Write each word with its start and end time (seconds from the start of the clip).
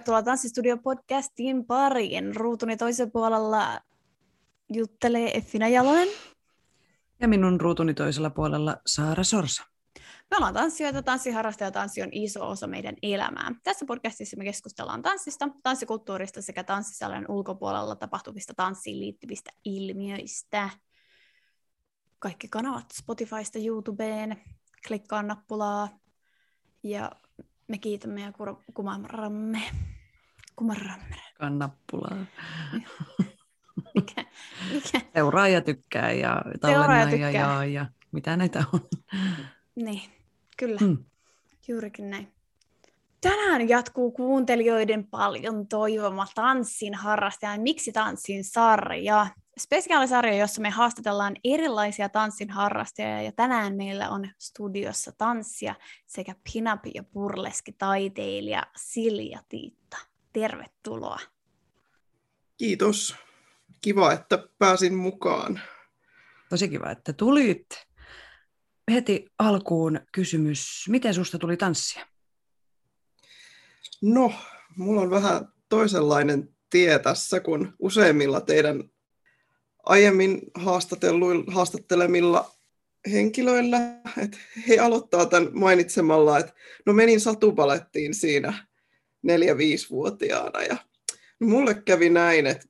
tervetuloa 0.00 0.22
Tanssistudio-podcastin 0.22 1.66
pariin. 1.66 2.36
Ruutuni 2.36 2.76
toisella 2.76 3.10
puolella 3.10 3.80
juttelee 4.72 5.36
Effina 5.36 5.68
Jalonen. 5.68 6.08
Ja 7.20 7.28
minun 7.28 7.60
ruutuni 7.60 7.94
toisella 7.94 8.30
puolella 8.30 8.76
Saara 8.86 9.24
Sorsa. 9.24 9.64
Me 10.30 10.36
ollaan 10.36 10.54
tanssijoita, 10.54 11.02
tanssiharrastajia 11.02 11.66
ja 11.66 11.72
tanssi 11.72 12.02
on 12.02 12.08
iso 12.12 12.48
osa 12.48 12.66
meidän 12.66 12.96
elämää. 13.02 13.54
Tässä 13.62 13.86
podcastissa 13.86 14.36
me 14.36 14.44
keskustellaan 14.44 15.02
tanssista, 15.02 15.48
tanssikulttuurista 15.62 16.42
sekä 16.42 16.64
tanssisalien 16.64 17.30
ulkopuolella 17.30 17.96
tapahtuvista 17.96 18.54
tanssiin 18.54 19.00
liittyvistä 19.00 19.50
ilmiöistä. 19.64 20.70
Kaikki 22.18 22.48
kanavat 22.48 22.86
Spotifysta 22.92 23.58
YouTubeen, 23.58 24.36
klikkaa 24.88 25.22
nappulaa 25.22 25.88
ja 26.82 27.12
me 27.68 27.78
kiitämme 27.78 28.20
ja 28.20 28.32
kur- 30.60 30.66
kumarramme. 30.66 30.96
Kumarramme. 30.98 31.16
Kannappulaa. 31.38 32.16
Mikä? 33.94 34.24
Mikä? 34.72 35.00
Seuraa 35.14 35.48
ja 35.48 35.60
tykkää 35.60 36.12
ja 36.12 36.42
Seuraa 36.66 37.10
ja 37.10 37.30
ja, 37.30 37.64
ja 37.64 37.86
mitä 38.12 38.36
näitä 38.36 38.64
on. 38.72 38.80
Niin, 39.74 40.02
kyllä. 40.56 40.78
Hmm. 40.80 41.04
Juurikin 41.68 42.10
näin. 42.10 42.32
Tänään 43.20 43.68
jatkuu 43.68 44.12
kuuntelijoiden 44.12 45.06
paljon 45.06 45.68
toivoma 45.68 46.26
tanssin 46.34 46.94
harrastaja. 46.94 47.60
Miksi 47.60 47.92
tanssin 47.92 48.44
sarja? 48.44 49.26
Spesiaalisarja, 49.58 50.36
jossa 50.36 50.62
me 50.62 50.70
haastatellaan 50.70 51.36
erilaisia 51.44 52.08
tanssin 52.08 52.50
harrastajia 52.50 53.22
ja 53.22 53.32
tänään 53.32 53.76
meillä 53.76 54.10
on 54.10 54.28
studiossa 54.38 55.12
tanssia 55.18 55.74
sekä 56.06 56.34
pinup 56.52 56.80
ja 56.94 57.02
burleski 57.02 57.72
taiteilija 57.72 58.62
Silja 58.76 59.38
Tiitta. 59.48 59.79
Tervetuloa. 60.32 61.18
Kiitos. 62.56 63.14
Kiva, 63.80 64.12
että 64.12 64.48
pääsin 64.58 64.94
mukaan. 64.94 65.60
Tosi 66.48 66.68
kiva, 66.68 66.90
että 66.90 67.12
tulit. 67.12 67.66
Heti 68.90 69.26
alkuun 69.38 70.00
kysymys, 70.12 70.84
miten 70.88 71.14
susta 71.14 71.38
tuli 71.38 71.56
tanssia? 71.56 72.06
No, 74.02 74.32
mulla 74.76 75.00
on 75.00 75.10
vähän 75.10 75.48
toisenlainen 75.68 76.56
tie 76.70 76.98
tässä 76.98 77.40
kuin 77.40 77.72
useimmilla 77.78 78.40
teidän 78.40 78.84
aiemmin 79.86 80.40
haastattelemilla 81.48 82.50
henkilöillä. 83.10 83.78
Et 84.22 84.38
he 84.68 84.78
aloittaa 84.78 85.26
tämän 85.26 85.48
mainitsemalla, 85.52 86.38
että 86.38 86.52
no 86.86 86.92
menin 86.92 87.20
satupalettiin 87.20 88.14
siinä 88.14 88.66
neljä-viisivuotiaana. 89.22 90.62
Ja 90.62 90.76
mulle 91.40 91.74
kävi 91.74 92.10
näin, 92.10 92.46
että 92.46 92.66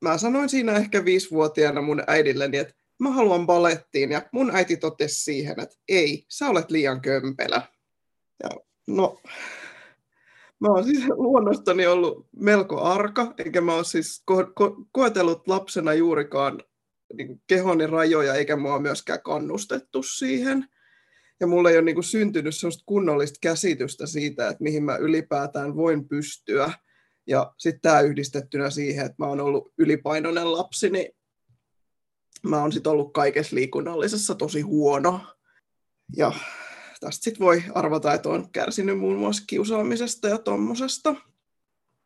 mä 0.00 0.18
sanoin 0.18 0.48
siinä 0.48 0.76
ehkä 0.76 1.04
viisivuotiaana 1.04 1.82
mun 1.82 2.02
äidilleni, 2.06 2.58
että 2.58 2.74
mä 2.98 3.10
haluan 3.10 3.46
balettiin. 3.46 4.10
Ja 4.10 4.22
mun 4.32 4.56
äiti 4.56 4.76
totesi 4.76 5.24
siihen, 5.24 5.60
että 5.60 5.76
ei, 5.88 6.24
sä 6.28 6.48
olet 6.48 6.70
liian 6.70 7.00
kömpelä. 7.00 7.62
Ja 8.42 8.50
no, 8.86 9.20
Mä 10.62 10.68
oon 10.68 10.84
siis 10.84 11.04
luonnostani 11.08 11.86
ollut 11.86 12.26
melko 12.36 12.80
arka, 12.80 13.34
eikä 13.38 13.60
mä 13.60 13.74
oon 13.74 13.84
siis 13.84 14.24
ko- 14.30 14.52
ko- 14.60 14.84
koetellut 14.92 15.48
lapsena 15.48 15.94
juurikaan 15.94 16.62
niin 17.16 17.42
kehoni 17.46 17.86
rajoja, 17.86 18.34
eikä 18.34 18.56
mua 18.56 18.78
myöskään 18.78 19.22
kannustettu 19.22 20.02
siihen. 20.02 20.68
Ja 21.42 21.46
mulla 21.46 21.70
ei 21.70 21.76
ole 21.76 21.84
niin 21.84 21.94
kuin 21.94 22.04
syntynyt 22.04 22.56
sellaista 22.56 22.82
kunnollista 22.86 23.38
käsitystä 23.40 24.06
siitä, 24.06 24.48
että 24.48 24.62
mihin 24.62 24.84
mä 24.84 24.96
ylipäätään 24.96 25.76
voin 25.76 26.08
pystyä. 26.08 26.72
Ja 27.26 27.52
sitten 27.58 27.80
tämä 27.80 28.00
yhdistettynä 28.00 28.70
siihen, 28.70 29.06
että 29.06 29.16
mä 29.18 29.26
oon 29.26 29.40
ollut 29.40 29.72
ylipainoinen 29.78 30.52
lapsi, 30.52 30.90
niin 30.90 31.08
mä 32.42 32.60
oon 32.60 32.72
sitten 32.72 32.92
ollut 32.92 33.12
kaikessa 33.12 33.56
liikunnallisessa 33.56 34.34
tosi 34.34 34.60
huono. 34.60 35.20
Ja 36.16 36.32
tästä 37.00 37.24
sitten 37.24 37.46
voi 37.46 37.62
arvata, 37.74 38.14
että 38.14 38.28
on 38.28 38.52
kärsinyt 38.52 38.98
muun 38.98 39.16
muassa 39.16 39.44
kiusaamisesta 39.46 40.28
ja 40.28 40.38
tommosesta. 40.38 41.14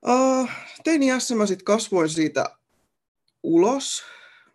Uh, 0.07 0.49
teiniässä 0.85 1.35
mä 1.35 1.47
sitten 1.47 1.65
kasvoin 1.65 2.09
siitä 2.09 2.45
ulos, 3.43 4.03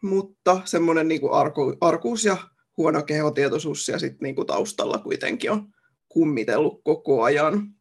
mutta 0.01 0.61
semmoinen 0.65 1.07
niinku 1.07 1.33
arku, 1.33 1.77
arkuus 1.81 2.25
ja 2.25 2.50
huono 2.77 3.03
kehotietoisuus 3.03 3.87
ja 3.87 3.99
sitten 3.99 4.25
niinku 4.25 4.45
taustalla 4.45 4.97
kuitenkin 4.97 5.51
on 5.51 5.73
kummitellut 6.09 6.81
koko 6.83 7.23
ajan. 7.23 7.75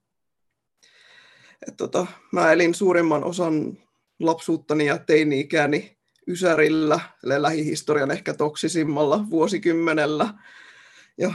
Et 1.68 1.76
tota, 1.76 2.06
mä 2.32 2.52
elin 2.52 2.74
suurimman 2.74 3.24
osan 3.24 3.78
lapsuuttani 4.20 4.86
ja 4.86 4.98
teini-ikäni 4.98 5.96
Ysärillä, 6.28 7.00
eli 7.24 7.42
lähihistorian 7.42 8.10
ehkä 8.10 8.34
toksisimmalla 8.34 9.30
vuosikymmenellä. 9.30 10.34
Ja 11.18 11.34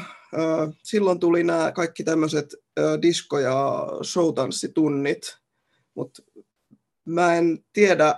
silloin 0.83 1.19
tuli 1.19 1.43
nämä 1.43 1.71
kaikki 1.71 2.03
tämmöiset 2.03 2.55
disko- 3.01 3.39
ja 3.39 3.87
showtanssitunnit, 4.03 5.37
mutta 5.95 6.21
mä 7.05 7.35
en 7.35 7.65
tiedä, 7.73 8.15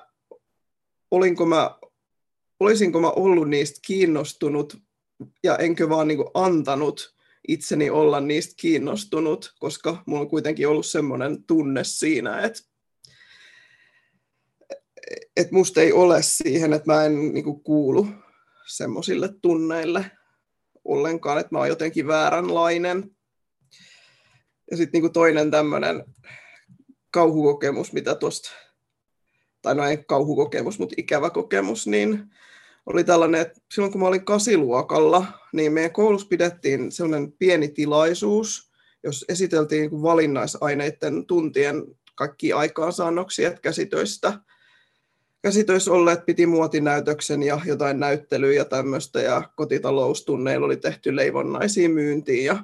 olinko 1.11 1.45
mä, 1.45 1.77
olisinko 2.59 3.01
mä 3.01 3.09
ollut 3.09 3.49
niistä 3.49 3.79
kiinnostunut 3.87 4.86
ja 5.43 5.57
enkö 5.57 5.89
vaan 5.89 6.07
niin 6.07 6.19
antanut 6.33 7.15
itseni 7.47 7.89
olla 7.89 8.19
niistä 8.19 8.53
kiinnostunut, 8.57 9.55
koska 9.59 10.03
mulla 10.05 10.21
on 10.21 10.29
kuitenkin 10.29 10.67
ollut 10.67 10.85
semmoinen 10.85 11.43
tunne 11.43 11.83
siinä, 11.83 12.41
että 12.41 12.61
että 15.37 15.53
musta 15.53 15.81
ei 15.81 15.93
ole 15.93 16.21
siihen, 16.21 16.73
että 16.73 16.93
mä 16.93 17.05
en 17.05 17.33
niin 17.33 17.43
kuin, 17.43 17.63
kuulu 17.63 18.07
semmoisille 18.67 19.29
tunneille 19.41 20.11
ollenkaan, 20.85 21.39
että 21.39 21.55
mä 21.55 21.59
oon 21.59 21.67
jotenkin 21.67 22.07
vääränlainen. 22.07 23.15
Ja 24.71 24.77
sitten 24.77 24.91
niinku 24.93 25.09
toinen 25.09 25.51
tämmöinen 25.51 26.03
kauhukokemus, 27.11 27.93
mitä 27.93 28.15
tuosta, 28.15 28.49
tai 29.61 29.75
no 29.75 29.85
ei 29.85 29.97
kauhukokemus, 29.97 30.79
mutta 30.79 30.95
ikävä 30.97 31.29
kokemus, 31.29 31.87
niin 31.87 32.29
oli 32.87 33.03
tällainen, 33.03 33.41
että 33.41 33.61
silloin 33.73 33.91
kun 33.91 34.01
mä 34.01 34.07
olin 34.07 34.25
kasiluokalla, 34.25 35.25
niin 35.53 35.73
meidän 35.73 35.91
koulussa 35.91 36.27
pidettiin 36.27 36.91
sellainen 36.91 37.31
pieni 37.31 37.67
tilaisuus, 37.67 38.71
jos 39.03 39.25
esiteltiin 39.29 39.91
niin 39.91 40.01
valinnaisaineiden 40.01 41.25
tuntien 41.25 41.83
kaikki 42.15 42.53
aikaansaannoksia 42.53 43.51
käsitöistä 43.51 44.39
käsitöissä 45.41 45.91
olleet 45.91 46.25
piti 46.25 46.45
muotinäytöksen 46.45 47.43
ja 47.43 47.61
jotain 47.65 47.99
näyttelyä 47.99 48.53
ja 48.53 48.65
tämmöistä, 48.65 49.21
ja 49.21 49.49
kotitaloustunneilla 49.55 50.65
oli 50.65 50.77
tehty 50.77 51.15
leivonnaisiin 51.15 51.91
myyntiin. 51.91 52.45
Ja 52.45 52.63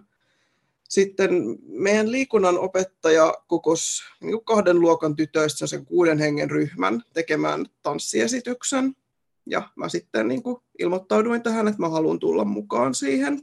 sitten 0.90 1.32
meidän 1.68 2.12
liikunnan 2.12 2.60
opettaja 2.60 3.34
kokos 3.48 4.04
niin 4.22 4.46
kahden 4.46 4.80
luokan 4.80 5.16
tytöistä 5.16 5.68
sen 5.68 5.86
kuuden 5.86 6.20
hengen 6.20 6.52
ryhmän 6.52 7.02
tekemään 7.14 7.66
tanssiesityksen. 7.82 8.96
Ja 9.46 9.70
mä 9.76 9.90
sitten 9.90 10.28
niin 10.28 10.44
kuin 10.44 10.58
ilmoittauduin 10.80 11.44
tähän, 11.44 11.68
että 11.68 11.82
mä 11.82 11.90
haluan 11.90 12.20
tulla 12.20 12.46
mukaan 12.46 12.96
siihen. 12.96 13.42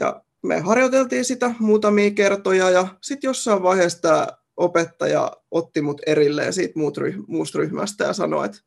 Ja 0.00 0.24
me 0.42 0.60
harjoiteltiin 0.60 1.24
sitä 1.24 1.54
muutamia 1.58 2.10
kertoja 2.10 2.70
ja 2.70 2.88
sitten 3.02 3.28
jossain 3.28 3.62
vaiheessa 3.62 4.02
tämä 4.02 4.26
opettaja 4.56 5.32
otti 5.50 5.82
mut 5.82 6.00
erilleen 6.06 6.52
siitä 6.52 6.78
muut 6.78 6.98
ryh- 6.98 7.24
muusta 7.26 7.58
ryhmästä 7.58 8.04
ja 8.04 8.12
sanoi, 8.12 8.46
että 8.46 8.58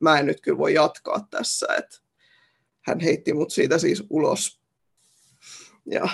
mä 0.00 0.18
en 0.18 0.26
nyt 0.26 0.40
kyllä 0.40 0.58
voi 0.58 0.74
jatkaa 0.74 1.26
tässä. 1.30 1.66
Että 1.78 1.98
hän 2.86 3.00
heitti 3.00 3.32
mut 3.32 3.50
siitä 3.50 3.78
siis 3.78 4.04
ulos. 4.10 4.60
Ja 5.90 6.08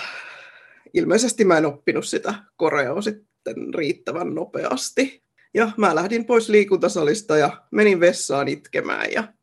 ilmeisesti 0.93 1.45
mä 1.45 1.57
en 1.57 1.65
oppinut 1.65 2.05
sitä 2.05 2.33
koreoa 2.55 3.01
sitten 3.01 3.73
riittävän 3.73 4.35
nopeasti. 4.35 5.22
Ja 5.53 5.71
mä 5.77 5.95
lähdin 5.95 6.25
pois 6.25 6.49
liikuntasalista 6.49 7.37
ja 7.37 7.65
menin 7.71 7.99
vessaan 7.99 8.47
itkemään. 8.47 9.11
Ja 9.11 9.33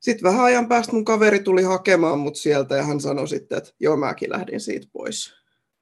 sitten 0.00 0.30
vähän 0.30 0.44
ajan 0.44 0.68
päästä 0.68 0.92
mun 0.92 1.04
kaveri 1.04 1.38
tuli 1.38 1.62
hakemaan 1.62 2.18
mut 2.18 2.36
sieltä 2.36 2.76
ja 2.76 2.82
hän 2.82 3.00
sanoi 3.00 3.28
sitten, 3.28 3.58
että 3.58 3.70
joo 3.80 3.96
mäkin 3.96 4.30
lähdin 4.30 4.60
siitä 4.60 4.86
pois. 4.92 5.34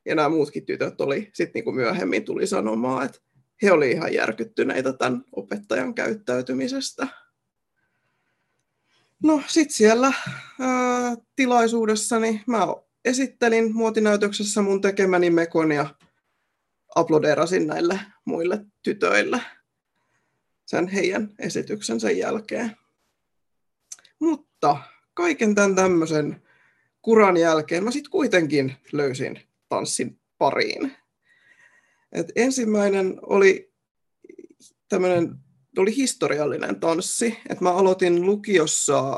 ja 0.04 0.14
nämä 0.14 0.28
muutkin 0.28 0.66
tytöt 0.66 1.00
oli 1.00 1.30
sitten 1.34 1.52
niin 1.54 1.64
kuin 1.64 1.76
myöhemmin 1.76 2.24
tuli 2.24 2.46
sanomaan, 2.46 3.06
että 3.06 3.18
he 3.62 3.72
olivat 3.72 3.94
ihan 3.96 4.14
järkyttyneitä 4.14 4.92
tämän 4.92 5.24
opettajan 5.32 5.94
käyttäytymisestä. 5.94 7.08
No 9.22 9.42
sitten 9.46 9.74
siellä 9.76 10.12
ää, 10.60 11.16
tilaisuudessani 11.36 12.42
mä 12.46 12.66
esittelin 13.04 13.74
muotinäytöksessä 13.74 14.62
mun 14.62 14.80
tekemäni 14.80 15.30
mekon 15.30 15.72
ja 15.72 15.94
uploaderasin 16.98 17.66
näille 17.66 18.00
muille 18.24 18.64
tytöille 18.82 19.40
sen 20.66 20.88
heidän 20.88 21.34
esityksensä 21.38 22.10
jälkeen. 22.10 22.76
Mutta 24.18 24.76
kaiken 25.14 25.54
tämän 25.54 25.74
tämmöisen 25.74 26.42
kuran 27.02 27.36
jälkeen 27.36 27.84
mä 27.84 27.90
sitten 27.90 28.10
kuitenkin 28.10 28.76
löysin 28.92 29.40
tanssin 29.68 30.20
pariin. 30.38 30.92
Et 32.12 32.32
ensimmäinen 32.36 33.18
oli 33.22 33.72
tämmöinen 34.88 35.34
oli 35.78 35.96
historiallinen 35.96 36.80
tanssi. 36.80 37.38
Et 37.48 37.60
mä 37.60 37.72
aloitin 37.72 38.26
lukiossa 38.26 38.98
äh, 38.98 39.16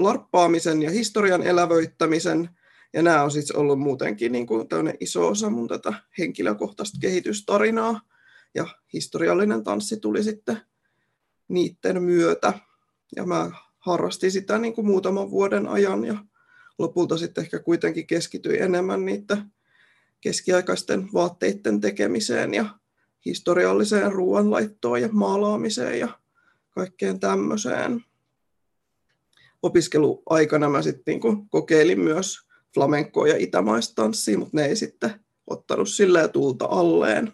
larppaamisen 0.00 0.82
ja 0.82 0.90
historian 0.90 1.42
elävöittämisen, 1.42 2.48
ja 2.92 3.02
nämä 3.02 3.22
on 3.22 3.30
siis 3.30 3.50
ollut 3.50 3.78
muutenkin 3.78 4.32
niin 4.32 4.46
kuin 4.46 4.68
iso 5.00 5.28
osa 5.28 5.50
mun 5.50 5.68
tätä 5.68 5.94
henkilökohtaista 6.18 6.98
kehitystarinaa, 7.00 8.00
ja 8.54 8.66
historiallinen 8.92 9.64
tanssi 9.64 9.96
tuli 9.96 10.22
sitten 10.22 10.60
niiden 11.48 12.02
myötä. 12.02 12.52
Ja 13.16 13.26
mä 13.26 13.50
harrastin 13.78 14.32
sitä 14.32 14.58
niin 14.58 14.74
kuin 14.74 14.86
muutaman 14.86 15.30
vuoden 15.30 15.68
ajan, 15.68 16.04
ja 16.04 16.24
lopulta 16.78 17.18
sitten 17.18 17.44
ehkä 17.44 17.58
kuitenkin 17.58 18.06
keskityin 18.06 18.62
enemmän 18.62 19.04
niiden 19.04 19.52
keskiaikaisten 20.20 21.08
vaatteiden 21.12 21.80
tekemiseen 21.80 22.54
ja 22.54 22.66
historialliseen 23.24 24.12
ruoanlaittoon 24.12 25.02
ja 25.02 25.08
maalaamiseen 25.12 26.00
ja 26.00 26.18
kaikkeen 26.70 27.20
tämmöiseen. 27.20 28.04
Opiskeluaikana 29.62 30.68
mä 30.68 30.82
sitten 30.82 31.02
niinku 31.12 31.46
kokeilin 31.50 32.00
myös 32.00 32.51
flamenkoa 32.74 33.28
ja 33.28 33.36
itämaistanssia, 33.38 34.38
mutta 34.38 34.56
ne 34.56 34.64
ei 34.66 34.76
sitten 34.76 35.20
ottanut 35.46 35.88
silleen 35.88 36.30
tulta 36.30 36.64
alleen. 36.64 37.32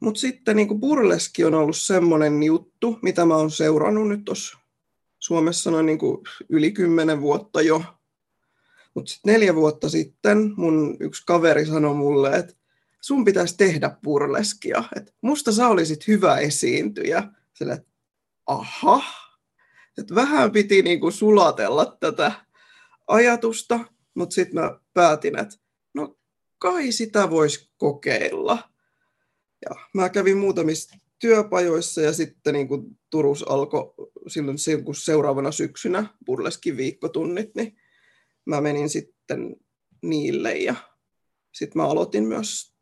Mutta 0.00 0.20
sitten 0.20 0.56
niin 0.56 0.80
burleski 0.80 1.44
on 1.44 1.54
ollut 1.54 1.76
semmoinen 1.76 2.42
juttu, 2.42 2.98
mitä 3.02 3.24
mä 3.24 3.36
oon 3.36 3.50
seurannut 3.50 4.08
nyt 4.08 4.24
tuossa 4.24 4.58
Suomessa 5.18 5.70
noin 5.70 5.86
niin 5.86 5.98
yli 6.48 6.72
kymmenen 6.72 7.20
vuotta 7.20 7.62
jo. 7.62 7.82
Mutta 8.94 9.10
sitten 9.10 9.32
neljä 9.32 9.54
vuotta 9.54 9.88
sitten 9.88 10.52
mun 10.56 10.96
yksi 11.00 11.22
kaveri 11.26 11.66
sanoi 11.66 11.94
mulle, 11.94 12.36
että 12.36 12.54
sun 13.00 13.24
pitäisi 13.24 13.56
tehdä 13.56 13.96
burleskia. 14.04 14.84
Et 14.96 15.14
musta 15.20 15.52
sä 15.52 15.68
olisit 15.68 16.06
hyvä 16.06 16.38
esiintyjä. 16.38 17.22
Sille, 17.54 17.72
että 17.72 17.88
aha. 18.46 19.02
Et 19.98 20.14
vähän 20.14 20.50
piti 20.52 20.82
niinku 20.82 21.10
sulatella 21.10 21.96
tätä 22.00 22.32
ajatusta, 23.08 23.80
mutta 24.14 24.34
sitten 24.34 24.60
mä 24.60 24.80
päätin, 24.94 25.38
että 25.38 25.56
no 25.94 26.18
kai 26.58 26.92
sitä 26.92 27.30
voisi 27.30 27.70
kokeilla. 27.76 28.70
Ja 29.68 29.76
mä 29.94 30.08
kävin 30.08 30.36
muutamissa 30.36 30.96
työpajoissa 31.18 32.00
ja 32.00 32.12
sitten 32.12 32.54
niin 32.54 32.68
kuin 32.68 32.98
Turus 33.10 33.42
alkoi 33.42 33.94
silloin 34.28 34.58
seuraavana 34.92 35.52
syksynä 35.52 36.06
burleskin 36.26 36.76
viikkotunnit, 36.76 37.54
niin 37.54 37.76
mä 38.44 38.60
menin 38.60 38.88
sitten 38.88 39.56
niille 40.02 40.56
ja 40.56 40.74
sitten 41.52 41.82
mä 41.82 41.88
aloitin 41.88 42.24
myös 42.24 42.74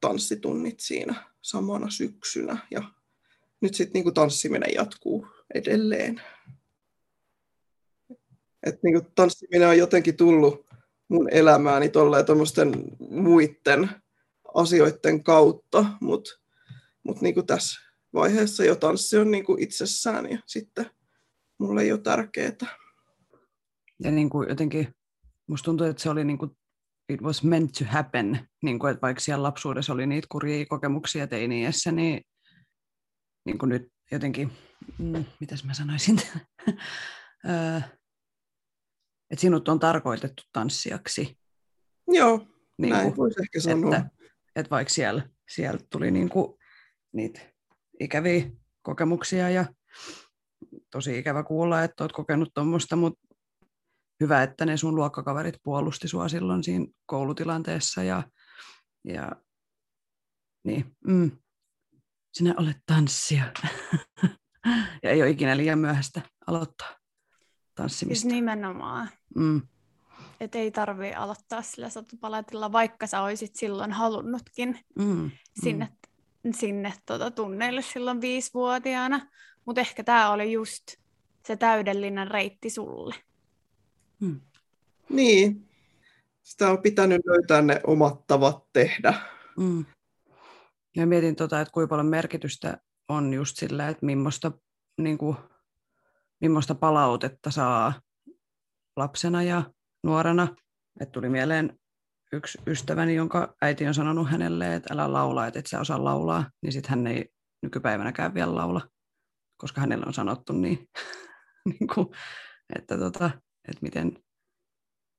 tanssitunnit 0.00 0.80
siinä 0.80 1.30
samana 1.42 1.90
syksynä 1.90 2.66
ja 2.70 2.82
nyt 3.60 3.74
sitten 3.74 3.92
niinku 3.92 4.12
tanssiminen 4.12 4.74
jatkuu 4.74 5.26
edelleen. 5.54 6.22
Et 8.66 8.82
niinku 8.82 9.10
tanssiminen 9.14 9.68
on 9.68 9.78
jotenkin 9.78 10.16
tullut 10.16 10.66
mun 11.08 11.28
elämääni 11.30 11.90
tuommoisten 12.26 12.72
muiden 13.10 13.90
asioiden 14.54 15.22
kautta, 15.22 15.84
mutta 16.00 16.30
mut 17.02 17.20
niinku 17.20 17.42
tässä 17.42 17.80
vaiheessa 18.14 18.64
jo 18.64 18.76
tanssi 18.76 19.18
on 19.18 19.30
niinku 19.30 19.56
itsessään 19.60 20.30
ja 20.30 20.38
sitten 20.46 20.90
mulle 21.58 21.92
ole 21.92 22.00
tärkeää. 22.00 22.52
Ja 24.04 24.10
niinku 24.10 24.42
jotenkin 24.42 24.94
musta 25.46 25.64
tuntuu, 25.64 25.86
että 25.86 26.02
se 26.02 26.10
oli 26.10 26.24
niinku 26.24 26.56
it 27.08 27.22
was 27.22 27.42
meant 27.42 27.72
to 27.78 27.84
happen, 27.84 28.48
niin 28.62 28.78
kuin, 28.78 28.90
että 28.90 29.02
vaikka 29.02 29.20
siellä 29.20 29.42
lapsuudessa 29.42 29.92
oli 29.92 30.06
niitä 30.06 30.26
kurjia 30.30 30.66
kokemuksia 30.66 31.26
teiniässä, 31.26 31.92
niin, 31.92 32.22
niin 33.44 33.58
kuin 33.58 33.68
nyt 33.68 33.92
jotenkin, 34.12 34.52
mm, 34.98 35.24
mitäs 35.40 35.64
mä 35.64 35.74
sanoisin, 35.74 36.20
että 39.30 39.40
sinut 39.40 39.68
on 39.68 39.78
tarkoitettu 39.78 40.42
tanssijaksi. 40.52 41.38
Joo, 42.08 42.46
niin 42.78 42.90
näin 42.90 43.04
kuin, 43.04 43.16
voisi 43.16 43.42
ehkä 43.42 43.60
sanoa. 43.60 43.96
Että, 43.96 44.10
että 44.56 44.70
vaikka 44.70 44.94
siellä, 44.94 45.28
siellä 45.48 45.80
tuli 45.90 46.10
niin 46.10 46.28
kuin 46.28 46.58
niitä 47.12 47.40
ikäviä 48.00 48.50
kokemuksia 48.82 49.50
ja 49.50 49.64
tosi 50.90 51.18
ikävä 51.18 51.42
kuulla, 51.42 51.82
että 51.82 52.04
olet 52.04 52.12
kokenut 52.12 52.50
tuommoista, 52.54 52.96
mutta 52.96 53.20
hyvä, 54.20 54.42
että 54.42 54.66
ne 54.66 54.76
sun 54.76 54.94
luokkakaverit 54.94 55.56
puolusti 55.62 56.08
sua 56.08 56.28
silloin 56.28 56.64
siinä 56.64 56.86
koulutilanteessa 57.06 58.02
ja, 58.02 58.22
ja 59.04 59.32
niin, 60.64 60.96
mm, 61.06 61.30
sinä 62.32 62.54
olet 62.58 62.76
tanssia. 62.86 63.44
ja 65.02 65.10
ei 65.10 65.22
ole 65.22 65.30
ikinä 65.30 65.56
liian 65.56 65.78
myöhäistä 65.78 66.22
aloittaa 66.46 66.96
tanssimista. 67.74 68.22
Siis 68.22 68.34
nimenomaan. 68.34 69.10
Mm. 69.36 69.62
Että 70.40 70.58
ei 70.58 70.70
tarvitse 70.70 71.14
aloittaa 71.14 71.62
sillä 71.62 71.88
satupaletilla, 71.88 72.72
vaikka 72.72 73.06
sä 73.06 73.22
olisit 73.22 73.56
silloin 73.56 73.92
halunnutkin 73.92 74.78
mm. 74.98 75.30
sinne, 75.62 75.88
mm. 76.44 76.52
sinne 76.52 76.92
tota, 77.06 77.30
tunneille 77.30 77.82
silloin 77.82 78.20
viisivuotiaana. 78.20 79.28
Mutta 79.64 79.80
ehkä 79.80 80.04
tämä 80.04 80.30
oli 80.30 80.52
just 80.52 80.84
se 81.46 81.56
täydellinen 81.56 82.28
reitti 82.28 82.70
sulle. 82.70 83.14
Hmm. 84.20 84.40
Niin. 85.08 85.68
Sitä 86.42 86.70
on 86.70 86.82
pitänyt 86.82 87.20
löytää 87.26 87.62
ne 87.62 87.80
omat 87.86 88.26
tavat 88.26 88.64
tehdä. 88.72 89.14
Hmm. 89.60 89.84
Ja 90.96 91.06
mietin, 91.06 91.36
tota, 91.36 91.60
että 91.60 91.72
kuinka 91.72 91.88
paljon 91.88 92.06
merkitystä 92.06 92.80
on 93.08 93.34
just 93.34 93.56
sillä, 93.56 93.88
että 93.88 94.06
millaista, 94.06 94.52
niin 94.98 95.18
kuin, 95.18 95.36
millaista 96.40 96.74
palautetta 96.74 97.50
saa 97.50 97.92
lapsena 99.00 99.42
ja 99.42 99.62
nuorena. 100.04 100.56
Et 101.00 101.12
tuli 101.12 101.28
mieleen 101.28 101.78
yksi 102.32 102.58
ystäväni, 102.66 103.14
jonka 103.14 103.54
äiti 103.62 103.86
on 103.86 103.94
sanonut 103.94 104.30
hänelle, 104.30 104.74
että 104.74 104.94
älä 104.94 105.12
laula, 105.12 105.46
että 105.46 105.58
et 105.58 105.66
sä 105.66 105.80
osaa 105.80 106.04
laulaa, 106.04 106.50
niin 106.62 106.72
sitten 106.72 106.90
hän 106.90 107.06
ei 107.06 107.28
nykypäivänäkään 107.62 108.34
vielä 108.34 108.54
laula, 108.54 108.88
koska 109.56 109.80
hänelle 109.80 110.04
on 110.06 110.14
sanottu 110.14 110.52
niin, 110.52 110.88
niin 111.70 111.88
kuin, 111.94 112.06
että 112.76 112.98
tota, 112.98 113.30
että 113.68 113.82
miten, 113.82 114.18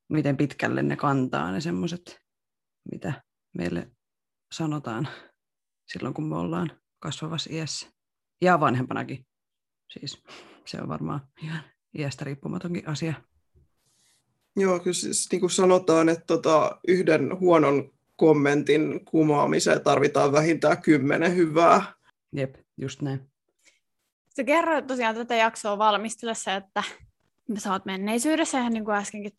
miten 0.09 0.37
pitkälle 0.37 0.83
ne 0.83 0.95
kantaa 0.95 1.51
ne 1.51 1.61
semmoiset, 1.61 2.19
mitä 2.91 3.23
meille 3.57 3.91
sanotaan 4.53 5.07
silloin, 5.91 6.13
kun 6.13 6.29
me 6.29 6.35
ollaan 6.35 6.81
kasvavassa 6.99 7.49
iässä. 7.53 7.89
Ja 8.41 8.59
vanhempanakin. 8.59 9.25
Siis 9.93 10.23
se 10.65 10.81
on 10.81 10.87
varmaan 10.87 11.27
ihan 11.41 11.63
iästä 11.97 12.25
riippumatonkin 12.25 12.87
asia. 12.87 13.13
Joo, 14.55 14.79
kyllä 14.79 14.93
siis 14.93 15.27
niin 15.31 15.39
kuin 15.39 15.51
sanotaan, 15.51 16.09
että 16.09 16.25
tota, 16.25 16.79
yhden 16.87 17.39
huonon 17.39 17.91
kommentin 18.15 19.05
kumoamiseen 19.05 19.83
tarvitaan 19.83 20.31
vähintään 20.31 20.81
kymmenen 20.81 21.35
hyvää. 21.35 21.93
Jep, 22.33 22.55
just 22.77 23.01
näin. 23.01 23.31
Sä 24.35 24.43
kerroit 24.43 24.87
tosiaan 24.87 25.15
tätä 25.15 25.35
jaksoa 25.35 25.77
valmistellessa, 25.77 26.55
että 26.55 26.83
sä 27.57 27.71
oot 27.71 27.85
menneisyydessä, 27.85 28.59
ihan 28.59 28.73
niin 28.73 28.85
kuin 28.85 28.97
äskenkin 28.97 29.31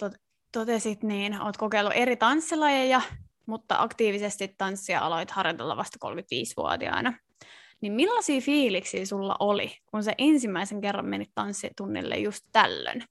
totesit, 0.53 1.03
niin 1.03 1.43
oot 1.43 1.57
kokeillut 1.57 1.93
eri 1.97 2.17
tanssilajeja, 2.17 3.01
mutta 3.47 3.77
aktiivisesti 3.79 4.55
tanssia 4.59 5.01
aloit 5.01 5.31
harjoitella 5.31 5.77
vasta 5.77 6.09
35-vuotiaana. 6.09 7.19
Niin 7.81 7.93
millaisia 7.93 8.41
fiiliksiä 8.41 9.07
sulla 9.07 9.37
oli, 9.41 9.77
kun 9.91 10.03
se 10.03 10.15
ensimmäisen 10.19 10.81
kerran 10.81 11.07
menit 11.07 11.31
tanssitunnille 11.35 12.17
just 12.17 12.45
tällöin? 12.53 13.05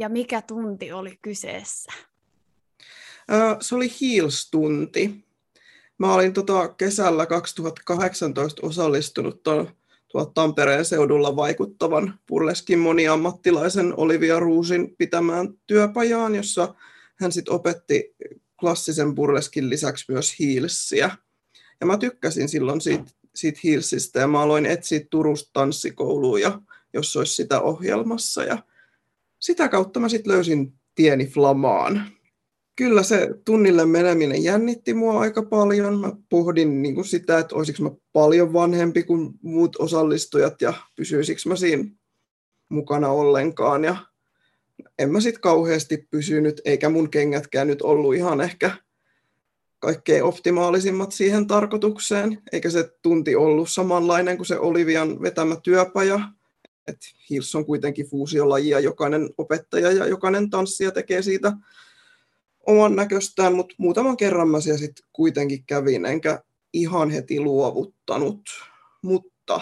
Ja 0.00 0.08
mikä 0.08 0.42
tunti 0.42 0.92
oli 0.92 1.18
kyseessä? 1.22 1.92
Se 3.60 3.74
oli 3.74 3.88
Heels-tunti. 3.88 5.24
Mä 5.98 6.14
olin 6.14 6.32
tota 6.32 6.68
kesällä 6.68 7.26
2018 7.26 8.66
osallistunut 8.66 9.42
tuot 10.08 10.34
Tampereen 10.34 10.84
seudulla 10.84 11.36
vaikuttavan 11.36 12.18
burleskin 12.28 12.78
moniammattilaisen 12.78 13.94
Olivia 13.96 14.40
Ruusin 14.40 14.96
pitämään 14.96 15.48
työpajaan, 15.66 16.34
jossa 16.34 16.74
hän 17.20 17.32
sitten 17.32 17.54
opetti 17.54 18.14
klassisen 18.60 19.14
burleskin 19.14 19.70
lisäksi 19.70 20.04
myös 20.08 20.38
hiilsiä. 20.38 21.10
Ja 21.80 21.86
mä 21.86 21.98
tykkäsin 21.98 22.48
silloin 22.48 22.80
siitä, 22.80 23.10
siitä 23.34 23.60
hiilsistä 23.64 24.20
ja 24.20 24.28
mä 24.28 24.40
aloin 24.40 24.66
etsiä 24.66 25.00
Turusta 25.10 25.50
tanssikouluun, 25.52 26.40
ja, 26.40 26.60
jos 26.92 27.16
olisi 27.16 27.34
sitä 27.34 27.60
ohjelmassa. 27.60 28.44
Ja 28.44 28.58
sitä 29.40 29.68
kautta 29.68 30.00
mä 30.00 30.08
sitten 30.08 30.32
löysin 30.32 30.72
tieni 30.94 31.26
Flamaan. 31.26 32.02
Kyllä 32.76 33.02
se 33.02 33.28
tunnille 33.44 33.86
meneminen 33.86 34.44
jännitti 34.44 34.94
mua 34.94 35.20
aika 35.20 35.42
paljon. 35.42 36.00
Mä 36.00 36.12
pohdin 36.28 36.82
niin 36.82 36.94
kuin 36.94 37.04
sitä, 37.04 37.38
että 37.38 37.56
olisiko 37.56 37.82
mä 37.82 37.90
paljon 38.12 38.52
vanhempi 38.52 39.02
kuin 39.02 39.30
muut 39.42 39.76
osallistujat 39.76 40.62
ja 40.62 40.72
pysyisikö 40.96 41.40
mä 41.46 41.56
siinä 41.56 41.84
mukana 42.68 43.08
ollenkaan. 43.08 43.84
Ja 43.84 43.96
en 44.98 45.12
mä 45.12 45.20
sitten 45.20 45.40
kauheasti 45.40 46.06
pysynyt, 46.10 46.60
eikä 46.64 46.88
mun 46.88 47.10
kengätkään 47.10 47.66
nyt 47.66 47.82
ollut 47.82 48.14
ihan 48.14 48.40
ehkä 48.40 48.70
kaikkein 49.78 50.24
optimaalisimmat 50.24 51.12
siihen 51.12 51.46
tarkoitukseen, 51.46 52.42
eikä 52.52 52.70
se 52.70 52.90
tunti 53.02 53.36
ollut 53.36 53.70
samanlainen 53.70 54.36
kuin 54.36 54.46
se 54.46 54.58
Olivian 54.58 55.22
vetämä 55.22 55.56
työpaja. 55.62 56.20
Et 56.86 56.98
Hills 57.30 57.54
on 57.54 57.66
kuitenkin 57.66 58.06
fuusiolaji 58.06 58.68
ja 58.68 58.80
jokainen 58.80 59.30
opettaja 59.38 59.92
ja 59.92 60.06
jokainen 60.06 60.50
tanssija 60.50 60.90
tekee 60.90 61.22
siitä 61.22 61.52
oman 62.66 62.96
näköstään, 62.96 63.54
mutta 63.54 63.74
muutaman 63.78 64.16
kerran 64.16 64.48
mä 64.48 64.60
siellä 64.60 64.78
sitten 64.78 65.06
kuitenkin 65.12 65.64
kävin, 65.66 66.04
enkä 66.04 66.42
ihan 66.72 67.10
heti 67.10 67.40
luovuttanut. 67.40 68.40
Mutta 69.02 69.60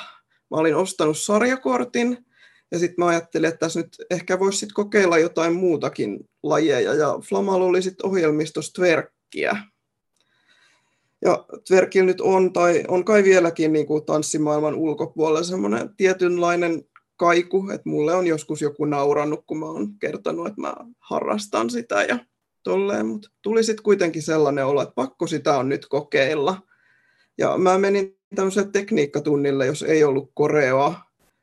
mä 0.50 0.56
olin 0.56 0.76
ostanut 0.76 1.18
sarjakortin, 1.18 2.26
ja 2.70 2.78
sitten 2.78 2.94
mä 2.98 3.06
ajattelin, 3.06 3.48
että 3.48 3.58
tässä 3.58 3.80
nyt 3.80 3.96
ehkä 4.10 4.38
voisi 4.38 4.58
sit 4.58 4.72
kokeilla 4.72 5.18
jotain 5.18 5.54
muutakin 5.54 6.28
lajeja, 6.42 6.94
ja 6.94 7.18
Flamalla 7.28 7.64
oli 7.64 7.82
sitten 7.82 8.06
ohjelmistossa 8.06 8.72
twerkkiä. 8.72 9.56
Ja 11.22 11.46
twerkillä 11.68 12.06
nyt 12.06 12.20
on, 12.20 12.52
tai 12.52 12.84
on 12.88 13.04
kai 13.04 13.24
vieläkin 13.24 13.72
niin 13.72 13.86
kuin 13.86 14.04
tanssimaailman 14.04 14.74
ulkopuolella 14.74 15.42
semmoinen 15.42 15.96
tietynlainen 15.96 16.84
kaiku, 17.18 17.70
että 17.70 17.88
mulle 17.88 18.14
on 18.14 18.26
joskus 18.26 18.62
joku 18.62 18.84
naurannut, 18.84 19.44
kun 19.46 19.58
mä 19.58 19.66
oon 19.66 19.98
kertonut, 19.98 20.46
että 20.46 20.60
mä 20.60 20.74
harrastan 20.98 21.70
sitä 21.70 22.02
ja 22.02 22.18
tolleen, 22.62 23.06
mutta 23.06 23.30
tuli 23.42 23.64
sitten 23.64 23.82
kuitenkin 23.82 24.22
sellainen 24.22 24.66
olo, 24.66 24.82
että 24.82 24.94
pakko 24.94 25.26
sitä 25.26 25.58
on 25.58 25.68
nyt 25.68 25.86
kokeilla. 25.86 26.62
Ja 27.38 27.58
mä 27.58 27.78
menin 27.78 28.18
tämmöiselle 28.34 28.70
tekniikkatunnille, 28.72 29.66
jos 29.66 29.82
ei 29.82 30.04
ollut 30.04 30.30
koreoa. 30.34 31.00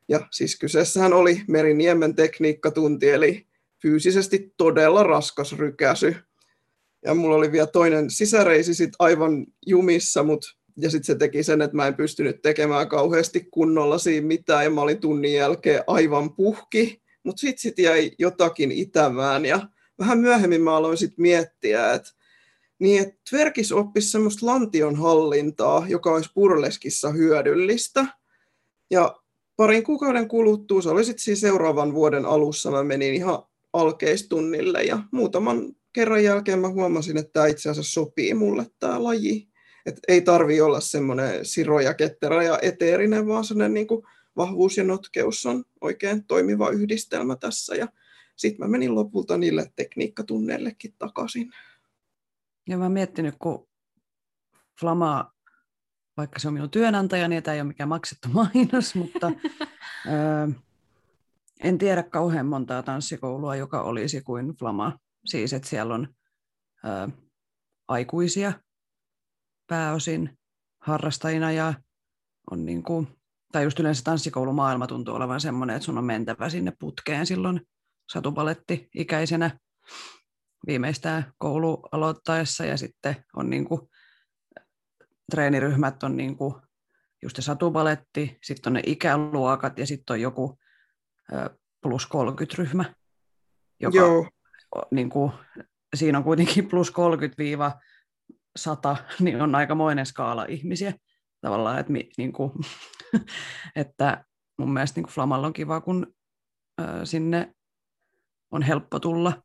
Ja 0.08 0.20
siis 0.30 0.58
kyseessähän 0.58 1.12
oli 1.12 1.42
Meriniemen 1.48 2.14
tekniikkatunti, 2.14 3.10
eli 3.10 3.46
fyysisesti 3.82 4.54
todella 4.56 5.02
raskas 5.02 5.52
rykäsy. 5.52 6.16
Ja 7.04 7.14
mulla 7.14 7.36
oli 7.36 7.52
vielä 7.52 7.66
toinen 7.66 8.10
sisäreisi 8.10 8.74
sit 8.74 8.90
aivan 8.98 9.46
jumissa, 9.66 10.22
mutta 10.22 10.48
ja 10.76 10.90
sitten 10.90 11.04
se 11.06 11.14
teki 11.14 11.42
sen, 11.42 11.62
että 11.62 11.76
mä 11.76 11.86
en 11.86 11.94
pystynyt 11.94 12.42
tekemään 12.42 12.88
kauheasti 12.88 13.48
kunnolla 13.50 13.98
siinä 13.98 14.26
mitään, 14.26 14.64
ja 14.64 14.70
mä 14.70 14.80
olin 14.80 15.00
tunnin 15.00 15.32
jälkeen 15.32 15.84
aivan 15.86 16.34
puhki, 16.34 17.02
mutta 17.22 17.40
sitten 17.40 17.58
sit 17.58 17.78
jäi 17.78 18.10
jotakin 18.18 18.72
itämään, 18.72 19.46
ja 19.46 19.68
vähän 19.98 20.18
myöhemmin 20.18 20.62
mä 20.62 20.76
aloin 20.76 20.96
sitten 20.96 21.22
miettiä, 21.22 21.92
että 21.92 22.10
niin, 22.78 23.02
että 23.02 23.20
Tverkis 23.30 23.72
oppisi 23.72 24.10
semmoista 24.10 24.46
lantion 24.46 24.96
hallintaa, 24.96 25.86
joka 25.88 26.14
olisi 26.14 26.30
purleskissa 26.34 27.10
hyödyllistä. 27.10 28.06
Ja 28.90 29.16
parin 29.56 29.82
kuukauden 29.82 30.28
kuluttua, 30.28 30.82
se 30.82 30.90
oli 30.90 31.04
sitten 31.04 31.22
siis 31.22 31.40
seuraavan 31.40 31.94
vuoden 31.94 32.26
alussa, 32.26 32.70
mä 32.70 32.84
menin 32.84 33.14
ihan 33.14 33.42
alkeistunnille 33.72 34.82
ja 34.82 34.98
muutaman 35.12 35.72
kerran 35.92 36.24
jälkeen 36.24 36.58
mä 36.58 36.68
huomasin, 36.68 37.16
että 37.16 37.32
tämä 37.32 37.46
itse 37.46 37.70
asiassa 37.70 37.92
sopii 37.92 38.34
mulle 38.34 38.66
tämä 38.78 39.02
laji. 39.02 39.48
Et 39.86 40.00
ei 40.08 40.20
tarvi 40.20 40.60
olla 40.60 40.80
semmoinen 40.80 41.44
siro 41.44 41.80
ja 41.80 41.94
ketterä 41.94 42.42
ja 42.42 42.58
eteerinen, 42.62 43.26
vaan 43.26 43.44
semmoinen 43.44 43.74
niin 43.74 43.86
vahvuus 44.36 44.76
ja 44.76 44.84
notkeus 44.84 45.46
on 45.46 45.64
oikein 45.80 46.24
toimiva 46.24 46.70
yhdistelmä 46.70 47.36
tässä. 47.36 47.74
Ja 47.74 47.88
sitten 48.36 48.66
mä 48.66 48.70
menin 48.70 48.94
lopulta 48.94 49.38
niille 49.38 49.72
tekniikkatunneillekin 49.76 50.94
takaisin. 50.98 51.52
Ja 52.68 52.78
mä 52.78 52.84
oon 52.84 52.92
miettinyt, 52.92 53.34
kun 53.38 53.68
Flama, 54.80 55.32
vaikka 56.16 56.38
se 56.38 56.48
on 56.48 56.54
minun 56.54 56.70
työnantajani 56.70 57.34
ja 57.34 57.42
tämä 57.42 57.54
ei 57.54 57.60
ole 57.60 57.68
mikään 57.68 57.88
maksettu 57.88 58.28
mainos, 58.54 58.94
mutta 58.94 59.32
ö, 60.06 60.52
en 61.60 61.78
tiedä 61.78 62.02
kauhean 62.02 62.46
montaa 62.46 62.82
tanssikoulua, 62.82 63.56
joka 63.56 63.82
olisi 63.82 64.20
kuin 64.20 64.56
Flama. 64.58 64.98
Siis, 65.24 65.52
että 65.52 65.68
siellä 65.68 65.94
on 65.94 66.08
ö, 66.84 67.12
aikuisia 67.88 68.52
pääosin 69.66 70.38
harrastajina 70.80 71.52
ja 71.52 71.74
on 72.50 72.66
niin 72.66 72.82
kuin, 72.82 73.08
tai 73.52 73.64
just 73.64 73.80
yleensä 73.80 74.04
tanssikoulumaailma 74.04 74.86
tuntuu 74.86 75.14
olevan 75.14 75.40
semmoinen, 75.40 75.76
että 75.76 75.84
sun 75.84 75.98
on 75.98 76.04
mentävä 76.04 76.48
sinne 76.48 76.72
putkeen 76.78 77.26
silloin 77.26 77.60
satupaletti-ikäisenä 78.12 79.58
viimeistään 80.66 81.32
koulu 81.38 81.88
aloittaessa 81.92 82.64
ja 82.64 82.76
sitten 82.76 83.16
on 83.36 83.50
niin 83.50 83.64
kuin, 83.64 83.80
treeniryhmät 85.30 86.02
on 86.02 86.16
niin 86.16 86.36
kuin 86.36 86.54
just 87.22 87.36
se 87.36 87.42
satupaletti, 87.42 88.38
sitten 88.42 88.70
on 88.70 88.74
ne 88.74 88.82
ikäluokat 88.86 89.78
ja 89.78 89.86
sitten 89.86 90.14
on 90.14 90.20
joku 90.20 90.58
plus 91.82 92.06
30-ryhmä, 92.06 92.94
joka 93.80 93.96
Joo. 93.96 94.28
Niin 94.90 95.10
kuin, 95.10 95.32
siinä 95.96 96.18
on 96.18 96.24
kuitenkin 96.24 96.68
plus 96.68 96.92
30-100, 98.58 98.96
niin 99.24 99.42
on 99.42 99.54
aikamoinen 99.54 100.06
skaala 100.06 100.44
ihmisiä 100.48 100.94
tavallaan, 101.40 101.78
että, 101.78 101.92
niin 102.18 102.32
kuin, 102.32 102.52
että 103.76 104.24
mun 104.58 104.72
mielestä 104.72 104.98
niin 104.98 105.04
kuin 105.04 105.14
Flamalla 105.14 105.46
on 105.46 105.52
kiva, 105.52 105.80
kun 105.80 106.14
sinne 107.04 107.54
on 108.50 108.62
helppo 108.62 109.00
tulla. 109.00 109.42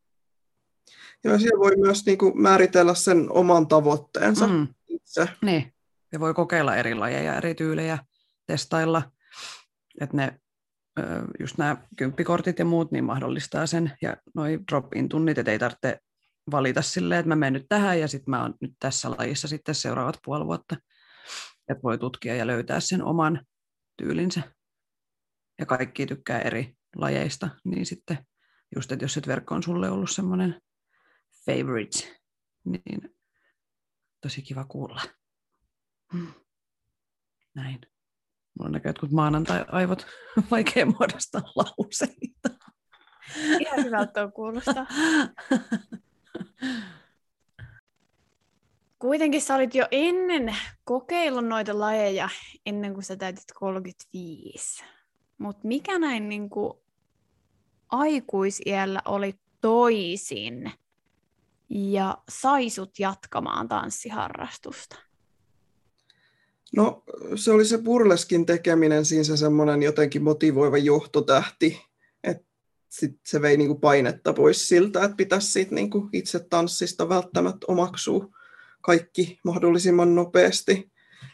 Joo, 1.24 1.40
siellä 1.40 1.60
voi 1.60 1.76
myös 1.76 2.06
niin 2.06 2.18
kuin 2.18 2.42
määritellä 2.42 2.94
sen 2.94 3.32
oman 3.32 3.68
tavoitteensa 3.68 4.48
mm. 4.48 4.68
itse. 4.88 5.30
Niin, 5.42 5.74
ja 6.12 6.20
voi 6.20 6.34
kokeilla 6.34 6.76
eri 6.76 6.96
lajeja, 6.96 7.36
eri 7.36 7.56
tyylejä, 7.56 7.98
testailla, 8.48 9.12
että 10.02 10.18
ne 10.18 10.40
just 11.40 11.58
nämä 11.58 11.78
kymppikortit 11.98 12.60
ja 12.60 12.66
muut 12.66 12.92
niin 12.92 13.04
mahdollistaa 13.04 13.66
sen, 13.66 13.92
ja 14.02 14.18
noin 14.36 14.64
drop-in 14.72 15.10
tunnit, 15.10 15.38
että 15.38 15.52
ei 15.52 15.60
tarvitse 15.60 16.00
valita 16.52 16.82
silleen, 16.82 17.20
että 17.20 17.30
mä 17.30 17.36
menen 17.36 17.54
nyt 17.54 17.66
tähän 17.70 18.00
ja 18.00 18.08
sitten 18.08 18.32
mä 18.32 18.42
oon 18.42 18.54
nyt 18.62 18.72
tässä 18.80 19.12
lajissa 19.12 19.48
sitten 19.48 19.76
seuraavat 19.76 20.20
puoli 20.26 20.46
vuotta. 20.46 20.76
Että 21.68 21.84
voi 21.84 21.98
tutkia 21.98 22.36
ja 22.36 22.48
löytää 22.48 22.80
sen 22.80 23.04
oman 23.04 23.46
tyylinsä. 23.98 24.42
Ja 25.60 25.66
kaikki 25.66 26.06
tykkää 26.06 26.40
eri 26.40 26.76
lajeista, 26.96 27.50
niin 27.66 27.86
sitten 27.86 28.18
just, 28.76 28.92
että 28.92 29.06
jos 29.06 29.14
se 29.14 29.22
verkko 29.28 29.56
on 29.56 29.64
sulle 29.64 29.90
ollut 29.90 30.12
semmoinen 30.12 30.62
favorite, 31.46 32.20
niin 32.66 33.16
tosi 34.22 34.42
kiva 34.42 34.66
kuulla. 34.66 35.02
Näin. 37.56 37.80
Mulla 38.60 38.68
on 38.68 38.72
näköjään 38.72 38.90
jotkut 38.90 39.12
maanantai-aivot 39.12 40.08
vaikea 40.52 40.86
muodostaa 40.86 41.42
lauseita. 41.56 42.50
Ihan 43.60 43.86
hyvältä 43.86 44.14
tuo 44.14 44.32
kuulostaa. 44.32 44.88
Kuitenkin 49.00 49.42
sä 49.42 49.56
olit 49.56 49.76
jo 49.76 49.88
ennen 49.92 50.56
kokeillut 50.84 51.46
noita 51.46 51.80
lajeja, 51.80 52.30
ennen 52.66 52.94
kuin 52.94 53.04
sä 53.04 53.16
täytit 53.16 53.52
35. 53.56 54.84
Mutta 55.38 55.68
mikä 55.68 56.00
näin 56.00 56.30
niin 56.30 56.50
kuin 56.50 56.74
aikuisiellä 57.90 59.02
oli 59.06 59.36
toisin 59.62 60.72
ja 61.70 62.18
saisut 62.30 63.00
jatkamaan 63.00 63.68
tanssiharrastusta? 63.68 64.96
No 66.76 67.04
se 67.36 67.52
oli 67.52 67.66
se 67.66 67.78
burleskin 67.78 68.46
tekeminen 68.46 69.06
siinä 69.06 69.24
se 69.24 69.38
semmoinen 69.38 69.84
jotenkin 69.84 70.24
motivoiva 70.24 70.78
johtotähti, 70.78 71.82
että 72.24 72.51
sit 72.92 73.20
se 73.26 73.42
vei 73.42 73.58
niinku 73.58 73.76
painetta 73.76 74.34
pois 74.34 74.68
siltä, 74.68 75.04
että 75.04 75.18
pitäisi 75.18 75.52
siitä 75.52 75.76
niinku 75.76 76.10
itse 76.14 76.40
tanssista 76.50 77.10
välttämättä 77.10 77.66
omaksua 77.68 78.28
kaikki 78.82 79.40
mahdollisimman 79.44 80.16
nopeasti. 80.16 80.92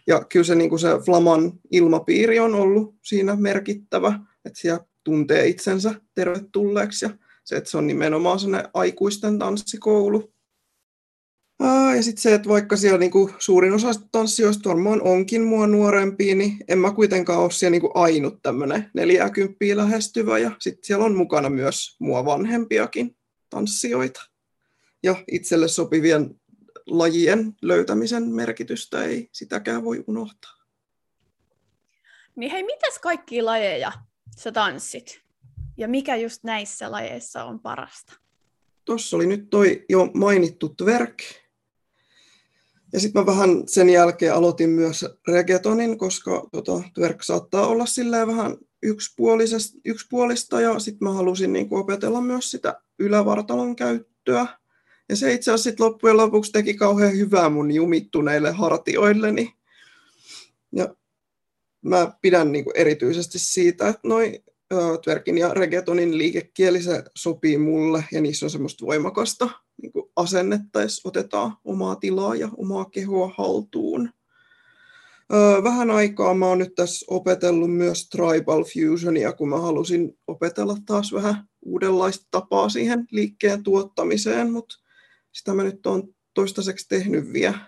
Ja 0.08 0.24
kyllä 0.24 0.44
se, 0.44 0.56
niinku 0.56 0.78
se 0.78 0.88
Flaman 1.06 1.52
ilmapiiri 1.72 2.40
on 2.40 2.56
ollut 2.56 2.96
siinä 3.04 3.36
merkittävä, 3.36 4.20
että 4.46 4.60
siellä 4.60 4.86
tuntee 5.04 5.48
itsensä 5.48 5.94
tervetulleeksi 6.16 7.06
ja 7.06 7.12
se, 7.44 7.56
että 7.56 7.70
se 7.70 7.78
on 7.78 7.88
nimenomaan 7.88 8.40
sellainen 8.40 8.72
aikuisten 8.74 9.40
tanssikoulu. 9.40 10.34
Ja 11.96 12.04
sitten 12.04 12.22
se, 12.22 12.34
että 12.34 12.50
vaikka 12.50 12.78
siellä 12.78 12.98
niinku 12.98 13.30
suurin 13.40 13.74
osa 13.74 13.92
tanssijoista 14.12 14.70
varmaan 14.70 15.02
onkin 15.02 15.44
mua 15.44 15.68
nuorempia, 15.68 16.36
niin 16.36 16.58
en 16.68 16.80
mä 16.80 16.92
kuitenkaan 16.92 17.40
ole 17.40 17.52
siellä 17.52 17.72
niinku 17.72 17.92
ainut 17.94 18.42
tämmöinen 18.42 18.92
40 18.94 19.56
lähestyvä. 19.74 20.38
Ja 20.38 20.52
sitten 20.60 20.84
siellä 20.84 21.06
on 21.06 21.16
mukana 21.16 21.50
myös 21.50 21.96
mua 22.00 22.26
vanhempiakin 22.26 23.18
tanssijoita. 23.50 24.22
ja 25.04 25.16
itselle 25.32 25.68
sopivien 25.68 26.42
lajien 26.88 27.54
löytämisen 27.62 28.24
merkitystä 28.24 29.04
ei 29.04 29.30
sitäkään 29.32 29.84
voi 29.84 30.04
unohtaa. 30.08 30.52
Niin 32.36 32.52
hei, 32.52 32.64
mitäs 32.64 33.00
kaikki 33.00 33.42
lajeja 33.42 33.92
sä 34.38 34.52
tanssit? 34.52 35.22
Ja 35.78 35.88
mikä 35.88 36.16
just 36.16 36.44
näissä 36.44 36.92
lajeissa 36.92 37.44
on 37.44 37.60
parasta? 37.60 38.14
Tuossa 38.86 39.18
oli 39.18 39.26
nyt 39.26 39.50
toi 39.50 39.86
jo 39.90 40.12
mainittu 40.14 40.70
twerk. 40.70 41.24
Ja 42.94 43.00
sitten 43.00 43.22
mä 43.22 43.26
vähän 43.26 43.64
sen 43.68 43.90
jälkeen 43.90 44.34
aloitin 44.34 44.70
myös 44.70 45.06
reggaetonin, 45.28 45.98
koska 45.98 46.48
tota, 46.52 46.84
twerk 46.94 47.24
saattaa 47.24 47.68
olla 47.68 47.86
silleen 47.86 48.28
vähän 48.28 48.58
yksipuolista 49.86 50.62
ja 50.62 50.80
sitten 50.80 51.08
mä 51.08 51.14
halusin 51.14 51.54
niin 51.54 51.70
kuin 51.70 51.80
opetella 51.80 52.22
myös 52.22 52.52
sitä 52.52 52.82
ylävartalon 53.00 53.76
käyttöä. 53.76 54.48
Ja 55.10 55.16
se 55.16 55.34
itse 55.34 55.52
asiassa 55.52 55.70
sit 55.70 55.80
loppujen 55.80 56.18
lopuksi 56.18 56.52
teki 56.52 56.74
kauhean 56.74 57.18
hyvää 57.18 57.50
mun 57.50 57.72
jumittuneille 57.72 58.52
hartioilleni. 58.52 59.54
Ja 60.76 60.96
mä 61.82 62.12
pidän 62.22 62.52
niin 62.52 62.64
kuin 62.64 62.78
erityisesti 62.78 63.40
siitä, 63.40 63.88
että 63.88 64.08
noin 64.08 64.44
twerkin 65.04 65.38
ja 65.38 65.54
reggaetonin 65.54 66.18
liikekieli 66.18 66.82
se 66.82 67.04
sopii 67.16 67.58
mulle 67.58 68.04
ja 68.12 68.22
niissä 68.22 68.46
on 68.46 68.50
semmoista 68.50 68.86
voimakasta 68.86 69.50
kuin 70.18 70.24
asennetta, 70.24 70.82
jos 70.82 71.02
otetaan 71.04 71.58
omaa 71.66 71.96
tilaa 71.96 72.36
ja 72.36 72.50
omaa 72.58 72.86
kehoa 72.86 73.34
haltuun. 73.38 74.10
Vähän 75.64 75.92
aikaa 75.92 76.34
mä 76.34 76.46
oon 76.46 76.58
nyt 76.58 76.76
tässä 76.76 77.06
opetellut 77.10 77.74
myös 77.74 78.10
Tribal 78.10 78.64
Fusionia, 78.64 79.34
kun 79.34 79.50
mä 79.50 79.58
halusin 79.58 80.18
opetella 80.28 80.78
taas 80.86 81.14
vähän 81.14 81.50
uudenlaista 81.62 82.28
tapaa 82.32 82.70
siihen 82.70 83.08
liikkeen 83.12 83.64
tuottamiseen, 83.64 84.52
mutta 84.52 84.76
sitä 85.32 85.54
mä 85.54 85.64
nyt 85.64 85.86
oon 85.86 86.04
toistaiseksi 86.34 86.90
tehnyt 86.90 87.34
vielä 87.34 87.60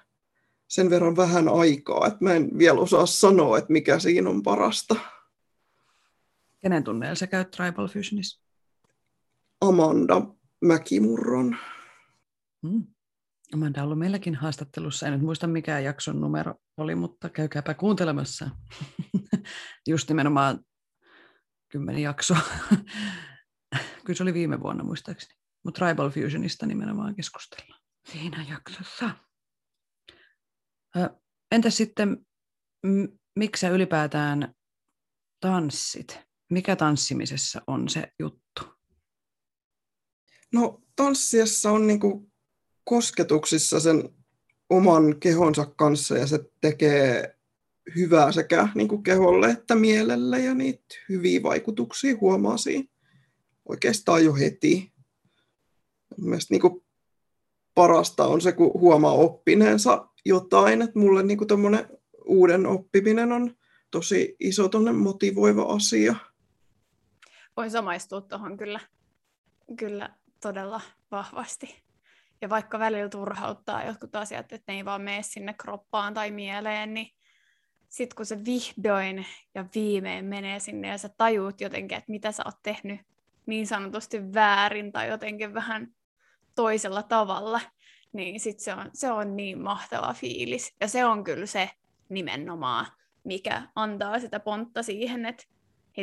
sen 0.68 0.90
verran 0.90 1.16
vähän 1.16 1.50
aikaa, 1.50 2.08
että 2.08 2.20
mä 2.22 2.34
en 2.34 2.58
vielä 2.58 2.80
osaa 2.80 3.06
sanoa, 3.06 3.58
että 3.58 3.74
mikä 3.74 4.00
siinä 4.00 4.30
on 4.30 4.44
parasta. 4.44 4.96
Kenen 6.60 6.84
tunneilla 6.84 7.16
sä 7.16 7.28
käyt 7.28 7.52
Tribal 7.52 7.88
Fusionissa? 7.88 8.42
Amanda 9.62 10.22
Mäkimurron. 10.62 11.58
Hmm. 12.68 12.84
Amanda 13.54 13.82
on 13.82 13.86
ollut 13.86 14.00
meilläkin 14.00 14.36
haastattelussa. 14.36 15.06
En 15.08 15.14
nyt 15.14 15.22
muista 15.22 15.48
mikä 15.48 15.80
jakson 15.80 16.22
numero 16.22 16.56
oli, 16.78 16.96
mutta 16.96 17.30
käykääpä 17.30 17.74
kuuntelemassa. 17.74 18.50
Just 19.88 20.10
nimenomaan 20.10 20.60
kymmenen 21.72 22.02
jaksoa. 22.02 22.40
Kyllä 24.04 24.18
se 24.18 24.24
oli 24.24 24.34
viime 24.34 24.60
vuonna 24.60 24.84
muistaakseni. 24.84 25.40
Mutta 25.66 25.86
Tribal 25.86 26.10
Fusionista 26.10 26.66
nimenomaan 26.66 27.16
keskustellaan 27.16 27.82
siinä 28.12 28.46
jaksossa. 28.50 29.10
Entä 31.52 31.70
sitten, 31.70 32.26
miksi 33.36 33.60
sä 33.60 33.70
ylipäätään 33.70 34.54
tanssit? 35.40 36.20
Mikä 36.50 36.76
tanssimisessa 36.76 37.62
on 37.68 37.90
se 37.90 38.08
juttu? 38.20 38.80
No 40.54 40.82
tanssiessa 40.96 41.72
on 41.72 41.88
niinku 41.88 42.29
kosketuksissa 42.90 43.80
sen 43.80 44.10
oman 44.70 45.20
kehonsa 45.20 45.66
kanssa 45.66 46.18
ja 46.18 46.28
se 46.28 46.40
tekee 46.62 47.36
hyvää 47.96 48.32
sekä 48.32 48.68
niinku 48.76 48.98
keholle 48.98 49.50
että 49.50 49.76
mielelle 49.76 50.40
ja 50.40 50.54
niitä 50.54 50.96
hyviä 51.10 51.44
vaikutuksia 51.44 52.18
huomaa 52.22 52.58
siinä 52.58 52.90
oikeastaan 53.70 54.26
jo 54.26 54.34
heti. 54.34 54.94
Mielestäni 56.18 56.56
niinku 56.56 56.86
parasta 57.76 58.28
on 58.28 58.42
se, 58.42 58.52
kun 58.52 58.82
huomaa 58.82 59.14
oppineensa 59.14 60.08
jotain, 60.26 60.82
että 60.82 61.00
mulle 61.00 61.24
niinku 61.24 61.46
uuden 62.26 62.66
oppiminen 62.66 63.32
on 63.32 63.56
tosi 63.92 64.36
iso 64.40 64.70
motivoiva 64.94 65.64
asia. 65.64 66.16
Voin 67.58 67.72
samaistua 67.72 68.22
tuohon 68.22 68.58
kyllä, 68.58 68.80
kyllä 69.78 70.16
todella 70.42 70.82
vahvasti. 71.12 71.89
Ja 72.42 72.50
vaikka 72.50 72.80
välillä 72.80 73.10
turhauttaa 73.10 73.86
jotkut 73.86 74.16
asiat, 74.16 74.54
että 74.54 74.72
ne 74.72 74.78
ei 74.78 74.86
vaan 74.86 75.02
mene 75.02 75.24
sinne 75.24 75.54
kroppaan 75.54 76.14
tai 76.14 76.32
mieleen, 76.32 76.94
niin 76.94 77.08
sitten 77.90 78.16
kun 78.16 78.26
se 78.26 78.46
vihdoin 78.46 79.26
ja 79.56 79.66
viimein 79.76 80.26
menee 80.26 80.60
sinne 80.60 80.88
ja 80.88 80.98
sä 80.98 81.10
tajuut 81.10 81.62
jotenkin, 81.62 81.98
että 81.98 82.12
mitä 82.12 82.32
sä 82.32 82.44
oot 82.46 82.56
tehnyt 82.64 83.02
niin 83.46 83.68
sanotusti 83.68 84.34
väärin 84.34 84.92
tai 84.92 85.08
jotenkin 85.08 85.54
vähän 85.54 85.88
toisella 86.56 87.04
tavalla, 87.04 87.62
niin 88.14 88.40
sit 88.40 88.60
se 88.60 88.74
on, 88.74 88.90
se 88.94 89.12
on 89.12 89.36
niin 89.36 89.62
mahtava 89.62 90.14
fiilis. 90.14 90.76
Ja 90.82 90.88
se 90.88 91.06
on 91.06 91.24
kyllä 91.24 91.46
se 91.46 91.70
nimenomaan, 92.10 92.86
mikä 93.24 93.62
antaa 93.76 94.20
sitä 94.20 94.40
pontta 94.40 94.84
siihen, 94.84 95.26
että 95.26 95.44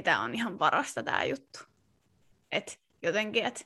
tämä 0.05 0.22
on 0.22 0.35
ihan 0.35 0.59
parasta 0.59 1.03
tämä 1.03 1.25
juttu. 1.25 1.59
Et 2.53 2.81
jotenkin, 3.03 3.44
että 3.44 3.64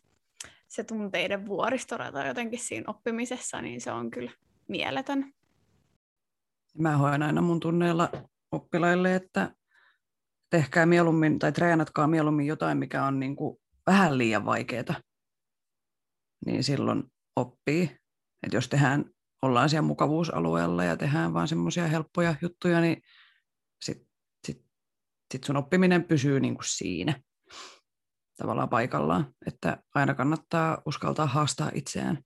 se 0.71 0.85
tunteiden 0.85 1.47
vuoristorata 1.47 2.27
jotenkin 2.27 2.59
siinä 2.59 2.85
oppimisessa, 2.87 3.63
niin 3.63 3.81
se 3.81 3.93
on 3.93 4.11
kyllä 4.11 4.31
mieletön. 4.69 5.33
Mä 6.79 6.97
hoen 6.97 7.23
aina 7.23 7.43
mun 7.43 7.61
tunneilla 7.61 8.13
oppilaille, 8.53 9.15
että 9.15 9.55
tehkää 10.51 10.87
mieluummin 10.87 11.39
tai 11.39 11.53
treenatkaa 11.53 12.07
mieluummin 12.07 12.47
jotain, 12.47 12.79
mikä 12.79 13.05
on 13.05 13.21
niin 13.21 13.37
kuin 13.37 13.59
vähän 13.87 14.19
liian 14.19 14.45
vaikeaa. 14.45 15.01
Niin 16.47 16.65
silloin 16.65 17.05
oppii. 17.37 17.97
Että 18.43 18.57
jos 18.57 18.69
tehdään, 18.69 19.05
ollaan 19.43 19.69
siellä 19.69 19.87
mukavuusalueella 19.87 20.85
ja 20.85 20.97
tehdään 20.97 21.35
vaan 21.35 21.49
semmoisia 21.49 21.87
helppoja 21.87 22.35
juttuja, 22.43 22.81
niin 22.81 23.03
sitten 23.85 24.09
sit, 24.47 24.65
sit 25.33 25.45
sun 25.45 25.57
oppiminen 25.57 26.05
pysyy 26.05 26.41
niin 26.41 26.55
kuin 26.55 26.65
siinä 26.69 27.21
tavallaan 28.41 28.69
paikallaan, 28.69 29.35
että 29.47 29.83
aina 29.95 30.15
kannattaa 30.15 30.83
uskaltaa 30.87 31.27
haastaa 31.27 31.71
itseään, 31.75 32.19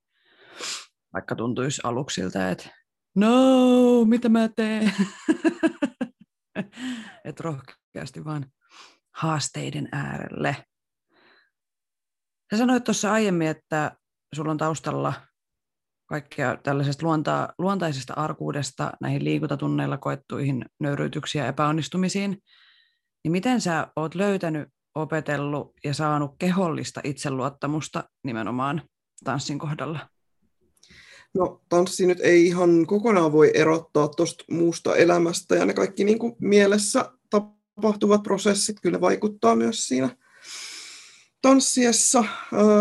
vaikka 1.12 1.34
tuntuisi 1.34 1.80
aluksi 1.84 2.20
siltä, 2.20 2.50
että 2.50 2.68
no, 3.16 4.04
mitä 4.04 4.28
mä 4.28 4.48
teen? 4.48 4.92
että 7.26 7.42
rohkeasti 7.42 8.24
vaan 8.24 8.46
haasteiden 9.14 9.88
äärelle. 9.92 10.56
Sä 12.50 12.58
sanoit 12.58 12.84
tuossa 12.84 13.12
aiemmin, 13.12 13.48
että 13.48 13.96
sulla 14.34 14.50
on 14.50 14.58
taustalla 14.58 15.12
kaikkea 16.06 16.56
tällaisesta 16.56 17.06
luonta, 17.06 17.48
luontaisesta 17.58 18.14
arkuudesta 18.14 18.92
näihin 19.00 19.24
liikuntatunneilla 19.24 19.98
koettuihin 19.98 20.64
nöyryytyksiin 20.80 21.42
ja 21.42 21.48
epäonnistumisiin. 21.48 22.38
Niin 23.24 23.32
miten 23.32 23.60
sä 23.60 23.88
oot 23.96 24.14
löytänyt 24.14 24.68
opetellut 24.94 25.72
ja 25.84 25.94
saanut 25.94 26.34
kehollista 26.38 27.00
itseluottamusta 27.04 28.04
nimenomaan 28.24 28.82
tanssin 29.24 29.58
kohdalla? 29.58 30.08
No 31.34 31.62
tanssi 31.68 32.06
nyt 32.06 32.20
ei 32.20 32.46
ihan 32.46 32.86
kokonaan 32.86 33.32
voi 33.32 33.50
erottaa 33.54 34.08
tuosta 34.08 34.44
muusta 34.50 34.96
elämästä 34.96 35.54
ja 35.54 35.66
ne 35.66 35.74
kaikki 35.74 36.04
niin 36.04 36.18
kuin 36.18 36.36
mielessä 36.40 37.12
tapahtuvat 37.30 38.22
prosessit 38.22 38.76
kyllä 38.82 39.00
vaikuttaa 39.00 39.56
myös 39.56 39.86
siinä 39.86 40.16
tanssiessa. 41.42 42.24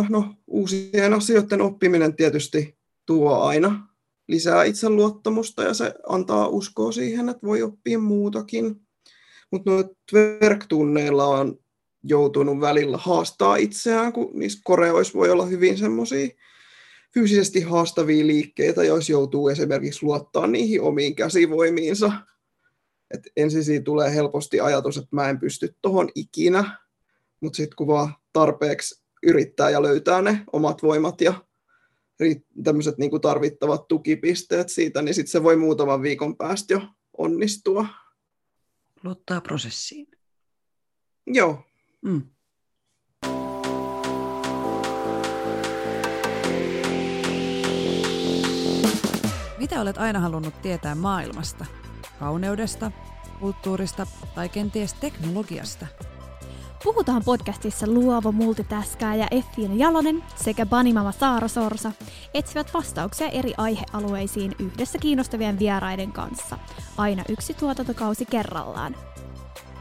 No, 0.10 0.36
uusien 0.48 1.14
asioiden 1.14 1.62
oppiminen 1.62 2.16
tietysti 2.16 2.78
tuo 3.06 3.40
aina 3.40 3.88
lisää 4.28 4.64
itseluottamusta 4.64 5.64
ja 5.64 5.74
se 5.74 5.94
antaa 6.08 6.48
uskoa 6.48 6.92
siihen, 6.92 7.30
että 7.30 7.48
voi 7.48 7.62
oppia 7.62 8.00
muutakin. 8.00 8.76
Mutta 9.52 9.72
twerk-tunneilla 10.12 11.26
on 11.26 11.63
joutunut 12.04 12.62
välillä 12.62 12.98
haastaa 12.98 13.56
itseään, 13.56 14.14
kun 14.14 14.32
niissä 14.34 14.62
koreoissa 14.64 15.20
voi 15.20 15.30
olla 15.30 15.46
hyvin 15.46 15.78
semmoisia 15.78 16.28
fyysisesti 17.14 17.62
haastavia 17.62 18.28
liikkeitä, 18.28 18.84
jos 18.84 19.10
joutuu 19.10 19.48
esimerkiksi 19.48 20.06
luottaa 20.06 20.48
niihin 20.48 20.82
omiin 20.82 21.16
käsivoimiinsa. 21.16 22.12
Et 23.14 23.28
ensin 23.38 23.64
siitä 23.64 23.84
tulee 23.84 24.16
helposti 24.16 24.60
ajatus, 24.60 24.98
että 24.98 25.16
mä 25.16 25.30
en 25.30 25.40
pysty 25.40 25.76
tohon 25.82 26.10
ikinä, 26.16 26.78
mutta 27.40 27.58
sitten 27.58 27.76
kun 27.76 27.88
vaan 27.88 28.16
tarpeeksi 28.34 29.04
yrittää 29.24 29.70
ja 29.70 29.82
löytää 29.82 30.22
ne 30.22 30.44
omat 30.54 30.84
voimat 30.84 31.22
ja 31.22 31.34
tämmöiset 32.64 32.98
niin 32.98 33.22
tarvittavat 33.22 33.88
tukipisteet 33.88 34.70
siitä, 34.70 35.02
niin 35.02 35.16
sitten 35.16 35.32
se 35.32 35.44
voi 35.44 35.56
muutaman 35.56 36.02
viikon 36.02 36.38
päästä 36.38 36.74
jo 36.74 36.82
onnistua. 37.18 37.86
Luottaa 39.04 39.42
prosessiin. 39.42 40.08
Joo, 41.28 41.64
Mm. 42.04 42.22
Mitä 49.58 49.82
olet 49.82 49.98
aina 49.98 50.20
halunnut 50.20 50.62
tietää 50.62 50.96
maailmasta? 50.96 51.66
Kauneudesta, 52.20 52.92
kulttuurista 53.40 54.08
tai 54.36 54.50
kenties 54.50 54.94
teknologiasta? 54.94 55.88
Puhutaan 56.84 57.24
podcastissa 57.26 57.88
luova 57.88 58.32
multitaskaaja 58.32 59.28
Effiin 59.32 59.80
Jalonen 59.80 60.24
sekä 60.36 60.66
Banimama 60.66 61.12
Saara 61.12 61.48
Sorsa 61.48 61.92
etsivät 62.34 62.74
vastauksia 62.74 63.30
eri 63.30 63.54
aihealueisiin 63.58 64.56
yhdessä 64.60 64.98
kiinnostavien 64.98 65.60
vieraiden 65.60 66.12
kanssa. 66.12 66.58
Aina 66.98 67.24
yksi 67.30 67.54
tuotantokausi 67.54 68.26
kerrallaan. 68.26 68.96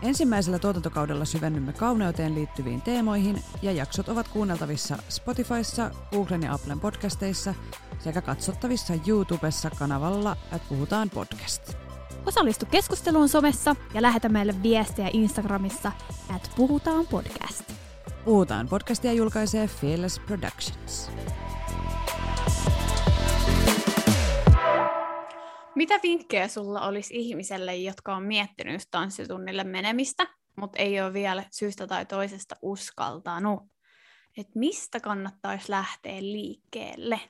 Ensimmäisellä 0.03 0.59
tuotantokaudella 0.59 1.25
syvennymme 1.25 1.73
kauneuteen 1.73 2.35
liittyviin 2.35 2.83
teemoihin 2.83 3.43
ja 3.63 3.73
jaksot 3.73 4.09
ovat 4.09 4.29
kuunneltavissa 4.29 4.99
Spotifyssa, 5.09 5.91
Googlen 6.11 6.43
ja 6.43 6.55
Applen 6.55 6.81
podcasteissa 6.81 7.55
sekä 7.99 8.21
katsottavissa 8.21 8.95
YouTubessa 9.07 9.71
kanavalla, 9.71 10.37
että 10.53 10.69
puhutaan 10.69 11.11
podcast. 11.11 11.75
Osallistu 12.27 12.67
keskusteluun 12.67 13.29
somessa 13.29 13.77
ja 13.95 14.03
lähetä 14.03 14.29
meille 14.29 14.63
viestejä 14.63 15.11
Instagramissa, 15.13 15.93
että 16.37 16.49
puhutaan 16.57 17.07
podcast. 17.07 17.73
Puhutaan 18.25 18.69
podcastia 18.69 19.13
julkaisee 19.13 19.67
Fearless 19.67 20.19
Productions. 20.19 21.11
Mitä 25.75 26.01
vinkkejä 26.03 26.49
sulla 26.49 26.87
olisi 26.87 27.15
ihmiselle, 27.17 27.77
jotka 27.77 28.17
on 28.17 28.23
miettinyt 28.23 28.83
tanssitunnille 28.91 29.65
menemistä, 29.65 30.27
mutta 30.57 30.79
ei 30.79 31.01
ole 31.01 31.13
vielä 31.13 31.45
syystä 31.51 31.87
tai 31.87 32.07
toisesta 32.07 32.57
uskaltanut? 32.63 33.63
Et 34.37 34.49
mistä 34.55 35.01
kannattaisi 35.01 35.71
lähteä 35.71 36.23
liikkeelle? 36.23 37.21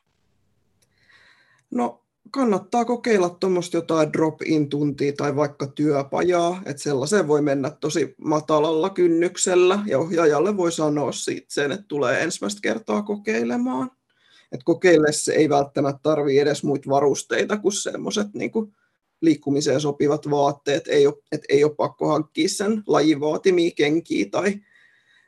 No 1.71 2.05
kannattaa 2.31 2.85
kokeilla 2.85 3.31
tuommoista 3.31 3.77
jotain 3.77 4.13
drop-in 4.13 4.69
tuntia 4.69 5.13
tai 5.17 5.37
vaikka 5.37 5.67
työpajaa, 5.67 6.63
että 6.67 6.83
sellaiseen 6.83 7.29
voi 7.29 7.43
mennä 7.43 7.71
tosi 7.71 8.15
matalalla 8.25 8.91
kynnyksellä 8.91 9.79
ja 9.87 9.99
ohjaajalle 9.99 10.57
voi 10.57 10.73
sanoa 10.73 11.13
siitä 11.13 11.47
sen, 11.49 11.73
että 11.73 11.85
tulee 11.89 12.23
ensimmäistä 12.23 12.61
kertaa 12.63 13.03
kokeilemaan. 13.03 13.91
Että 14.53 14.65
kokeillessa 14.65 15.33
ei 15.33 15.49
välttämättä 15.49 16.01
tarvitse 16.03 16.43
edes 16.43 16.65
muita 16.65 16.91
varusteita 16.91 17.57
kuin 17.57 17.73
semmoiset 17.73 18.27
niin 18.35 18.53
liikkumiseen 19.21 19.81
sopivat 19.81 20.31
vaatteet, 20.31 20.89
ei 20.89 21.07
ole, 21.07 21.15
että 21.33 21.47
ei 21.49 21.65
ole 21.65 21.75
pakko 21.75 22.09
hankkia 22.09 22.49
sen 22.49 22.83
lajin 22.87 23.21
vaatimia 23.21 23.71
kenkiä 23.77 24.27
tai 24.31 24.61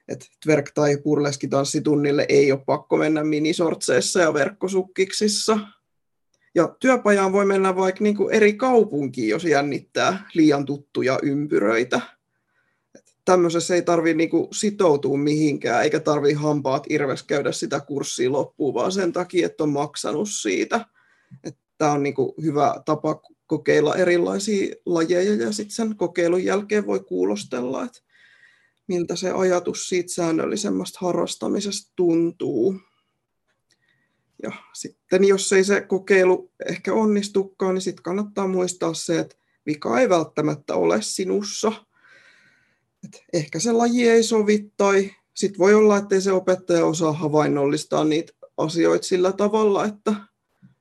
että 0.08 0.26
twerk- 0.46 0.72
tai 0.74 0.96
burleskitanssitunnille 0.96 2.26
ei 2.28 2.52
ole 2.52 2.62
pakko 2.66 2.96
mennä 2.96 3.24
minisortseissa 3.24 4.20
ja 4.20 4.34
verkkosukkiksissa, 4.34 5.58
ja 6.54 6.76
työpajaan 6.80 7.32
voi 7.32 7.44
mennä 7.44 7.76
vaikka 7.76 8.04
niin 8.04 8.16
eri 8.30 8.52
kaupunkiin, 8.52 9.28
jos 9.28 9.44
jännittää 9.44 10.28
liian 10.34 10.64
tuttuja 10.64 11.18
ympyröitä. 11.22 12.00
Tämmöisessä 13.24 13.74
ei 13.74 13.82
tarvitse 13.82 14.16
niin 14.16 14.30
sitoutua 14.52 15.16
mihinkään, 15.16 15.82
eikä 15.82 16.00
tarvitse 16.00 16.36
hampaat 16.36 16.86
irves 16.90 17.22
käydä 17.22 17.52
sitä 17.52 17.80
kurssia 17.80 18.32
loppuun, 18.32 18.74
vaan 18.74 18.92
sen 18.92 19.12
takia, 19.12 19.46
että 19.46 19.62
on 19.62 19.68
maksanut 19.68 20.28
siitä. 20.28 20.86
Tämä 21.78 21.92
on 21.92 22.02
niin 22.02 22.14
kuin 22.14 22.32
hyvä 22.42 22.74
tapa 22.84 23.20
kokeilla 23.46 23.96
erilaisia 23.96 24.74
lajeja 24.86 25.34
ja 25.34 25.52
sitten 25.52 25.74
sen 25.74 25.96
kokeilun 25.96 26.44
jälkeen 26.44 26.86
voi 26.86 27.00
kuulostella, 27.00 27.84
että 27.84 28.00
miltä 28.86 29.16
se 29.16 29.30
ajatus 29.30 29.88
siitä 29.88 30.12
säännöllisemmästä 30.12 30.98
harrastamisesta 31.02 31.92
tuntuu. 31.96 32.80
Ja 34.42 34.52
sitten 34.72 35.24
jos 35.24 35.52
ei 35.52 35.64
se 35.64 35.80
kokeilu 35.80 36.50
ehkä 36.68 36.94
onnistukaan, 36.94 37.74
niin 37.74 37.82
sitten 37.82 38.02
kannattaa 38.02 38.46
muistaa 38.46 38.94
se, 38.94 39.18
että 39.18 39.36
vika 39.66 40.00
ei 40.00 40.08
välttämättä 40.08 40.74
ole 40.74 41.02
sinussa. 41.02 41.72
Et 43.04 43.24
ehkä 43.32 43.58
se 43.58 43.72
laji 43.72 44.08
ei 44.08 44.22
sovi 44.22 44.72
tai 44.76 45.10
sitten 45.34 45.58
voi 45.58 45.74
olla, 45.74 45.96
että 45.96 46.20
se 46.20 46.32
opettaja 46.32 46.86
osaa 46.86 47.12
havainnollistaa 47.12 48.04
niitä 48.04 48.32
asioita 48.56 49.06
sillä 49.06 49.32
tavalla, 49.32 49.84
että 49.84 50.14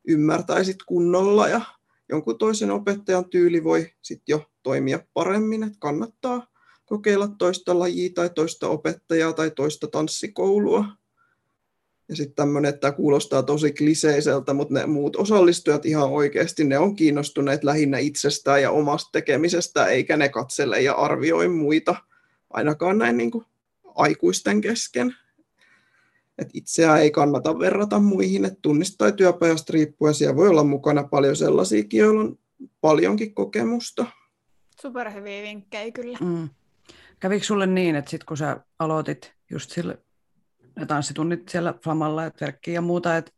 ymmärtäisit 0.08 0.78
kunnolla 0.86 1.48
ja 1.48 1.62
jonkun 2.10 2.38
toisen 2.38 2.72
opettajan 2.72 3.30
tyyli 3.30 3.64
voi 3.64 3.92
sitten 4.02 4.34
jo 4.34 4.44
toimia 4.64 5.00
paremmin, 5.14 5.64
että 5.64 5.78
kannattaa 5.80 6.48
kokeilla 6.86 7.28
toista 7.28 7.80
lajia 7.80 8.10
tai 8.16 8.30
toista 8.30 8.68
opettajaa 8.68 9.34
tai 9.34 9.52
toista 9.52 9.88
tanssikoulua. 9.88 10.86
Ja 12.10 12.16
sitten 12.16 12.36
tämmöinen, 12.36 12.70
että 12.70 12.80
tämä 12.80 12.92
kuulostaa 12.92 13.44
tosi 13.44 13.72
kliseiseltä, 13.72 14.54
mutta 14.54 14.74
ne 14.74 14.86
muut 14.86 15.16
osallistujat 15.16 15.86
ihan 15.86 16.10
oikeasti, 16.10 16.64
ne 16.64 16.78
on 16.78 16.96
kiinnostuneet 16.96 17.64
lähinnä 17.64 17.98
itsestään 17.98 18.62
ja 18.62 18.72
omasta 18.72 19.10
tekemisestä, 19.12 19.86
eikä 19.86 20.18
ne 20.18 20.30
katsele 20.30 20.82
ja 20.82 20.94
arvioi 20.94 21.48
muita, 21.48 21.96
ainakaan 22.54 22.98
näin 22.98 23.18
niin 23.18 23.32
kuin 23.32 23.46
aikuisten 23.96 24.62
kesken. 24.62 25.16
Et 26.38 26.50
itseään 26.54 27.02
ei 27.02 27.12
kannata 27.12 27.60
verrata 27.60 28.00
muihin, 28.00 28.46
että 28.46 28.60
tunnista 28.62 28.98
tai 28.98 29.14
työpajasta 29.14 29.74
riippuen 29.74 30.14
siellä 30.14 30.36
voi 30.36 30.50
olla 30.50 30.64
mukana 30.64 31.04
paljon 31.04 31.36
sellaisia, 31.36 31.84
joilla 31.94 32.22
on 32.22 32.40
paljonkin 32.82 33.36
kokemusta. 33.36 34.06
Superhyviä 34.82 35.44
vinkkejä 35.44 35.92
kyllä. 35.92 36.18
Mm. 36.22 36.50
Kävikö 37.20 37.46
sulle 37.46 37.68
niin, 37.68 37.96
että 37.96 38.12
sitten 38.12 38.26
kun 38.26 38.38
sä 38.38 38.58
aloitit 38.80 39.34
just 39.52 39.72
sille 39.72 39.98
ne 40.76 40.86
tanssitunnit 40.86 41.50
siellä 41.50 41.74
Flamalla 41.84 42.24
ja 42.24 42.32
verkkiä 42.42 42.74
ja 42.74 42.82
muuta, 42.82 43.18
että, 43.18 43.32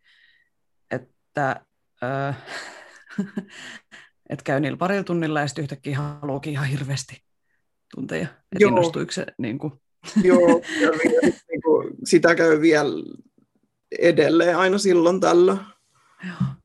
että 0.91 1.65
äh, 2.04 2.38
et 4.30 4.41
käy 4.43 4.60
niillä 4.60 4.78
parilla 4.78 5.04
tunnilla 5.04 5.39
ja 5.41 5.47
sitten 5.47 5.63
yhtäkkiä 5.63 5.97
haluukin 5.97 6.54
ihan 6.54 6.67
hirveästi 6.67 7.24
tunteja. 7.95 8.28
Että 8.52 8.67
innostuiko 8.67 9.12
se 9.12 9.26
niin 9.38 9.60
kuin... 9.60 9.74
Joo, 10.24 10.39
ja 10.82 10.91
niin 11.50 11.62
kuin, 11.63 11.95
sitä 12.04 12.36
käy 12.36 12.62
vielä 12.62 13.04
edelleen 14.00 14.58
aina 14.58 14.78
silloin 14.78 15.19
tällä. 15.19 15.58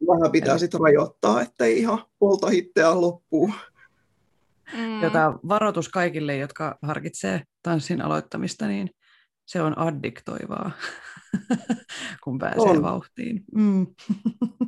Vähän 0.09 0.33
pitää 0.33 0.59
sitten 0.59 0.81
rajoittaa, 0.81 1.41
ettei 1.41 1.79
ihan 1.79 2.05
polta 2.19 2.47
hitteä 2.49 3.01
loppuun. 3.01 3.53
Mm. 4.77 5.03
Jota 5.03 5.39
varoitus 5.49 5.89
kaikille, 5.89 6.37
jotka 6.37 6.79
harkitsee 6.83 7.43
tanssin 7.63 8.03
aloittamista, 8.03 8.67
niin 8.67 8.91
se 9.47 9.63
on 9.63 9.79
addiktoivaa, 9.79 10.71
kun 12.25 12.39
pääsee 12.39 12.63
on. 12.63 12.83
vauhtiin. 12.83 13.45
Mm. 13.55 13.87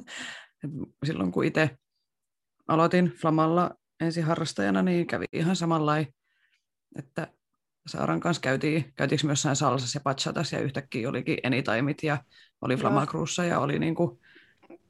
Silloin 1.07 1.33
kun 1.33 1.45
itse 1.45 1.71
aloitin 2.69 3.07
Flamalla 3.07 3.71
ensiharrastajana, 4.01 4.83
niin 4.83 5.07
kävi 5.07 5.25
ihan 5.33 5.57
samanlainen, 5.57 6.12
että 6.96 7.28
Saaran 7.87 8.20
kanssa 8.20 8.40
käytiin, 8.40 8.92
käytiinkö 8.96 9.26
myös 9.26 9.38
jossain 9.38 9.57
salsassa 9.57 9.96
ja 9.96 10.00
pachatas 10.00 10.52
ja 10.52 10.59
yhtäkkiä 10.59 11.09
olikin 11.09 11.38
anytimeit 11.44 12.02
ja 12.02 12.18
oli 12.61 12.76
Flamakruussa 12.76 13.44
ja 13.44 13.59
oli 13.59 13.78
niin 13.78 13.94
kuin 13.94 14.18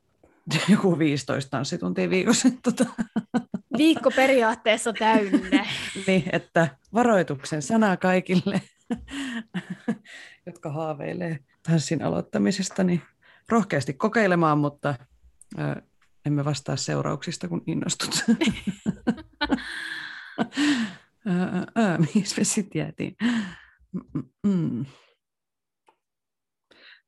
joku 0.68 0.98
15 0.98 1.50
tanssituntia 1.50 2.10
viikossa. 2.10 2.48
Tota. 2.62 2.84
Viikko 3.78 4.10
periaatteessa 4.10 4.92
täynnä. 4.92 5.66
niin, 6.06 6.24
että 6.32 6.68
varoituksen 6.94 7.62
sana 7.62 7.96
kaikille. 7.96 8.62
jotka 10.46 10.72
haaveilee 10.72 11.38
tanssin 11.68 12.02
aloittamisesta, 12.02 12.84
niin 12.84 13.02
rohkeasti 13.48 13.92
kokeilemaan, 13.92 14.58
mutta 14.58 14.94
ö, 15.58 15.82
emme 16.26 16.44
vastaa 16.44 16.76
seurauksista, 16.76 17.48
kun 17.48 17.62
innostut. 17.66 18.24
Mihin 21.98 22.24
me 22.38 22.44
sitten 22.44 22.80
jäätiin? 22.80 23.16
Mm-mm. 23.92 24.86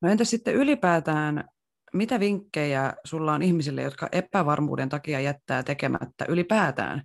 No 0.02 0.10
entä 0.10 0.24
sitten 0.24 0.54
ylipäätään, 0.54 1.48
mitä 1.92 2.20
vinkkejä 2.20 2.94
sulla 3.04 3.32
on 3.32 3.42
ihmisille, 3.42 3.82
jotka 3.82 4.08
epävarmuuden 4.12 4.88
takia 4.88 5.20
jättää 5.20 5.62
tekemättä 5.62 6.24
ylipäätään 6.28 7.02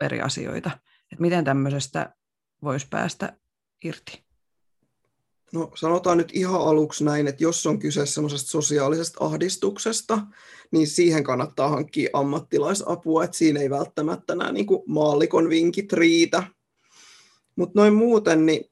eri 0.00 0.20
asioita? 0.20 0.70
Et 1.12 1.20
miten 1.20 1.44
tämmöisestä 1.44 2.14
voisi 2.62 2.86
päästä 2.90 3.36
irti? 3.84 4.29
No 5.52 5.70
sanotaan 5.74 6.18
nyt 6.18 6.30
ihan 6.32 6.60
aluksi 6.60 7.04
näin, 7.04 7.26
että 7.26 7.44
jos 7.44 7.66
on 7.66 7.78
kyse 7.78 8.06
semmoisesta 8.06 8.50
sosiaalisesta 8.50 9.24
ahdistuksesta, 9.24 10.18
niin 10.70 10.86
siihen 10.86 11.24
kannattaa 11.24 11.68
hankkia 11.68 12.10
ammattilaisapua, 12.12 13.24
että 13.24 13.36
siinä 13.36 13.60
ei 13.60 13.70
välttämättä 13.70 14.34
nämä 14.34 14.52
niin 14.52 14.66
kuin 14.66 14.82
maallikon 14.86 15.48
vinkit 15.48 15.92
riitä. 15.92 16.42
Mutta 17.56 17.80
noin 17.80 17.94
muuten, 17.94 18.46
niin 18.46 18.64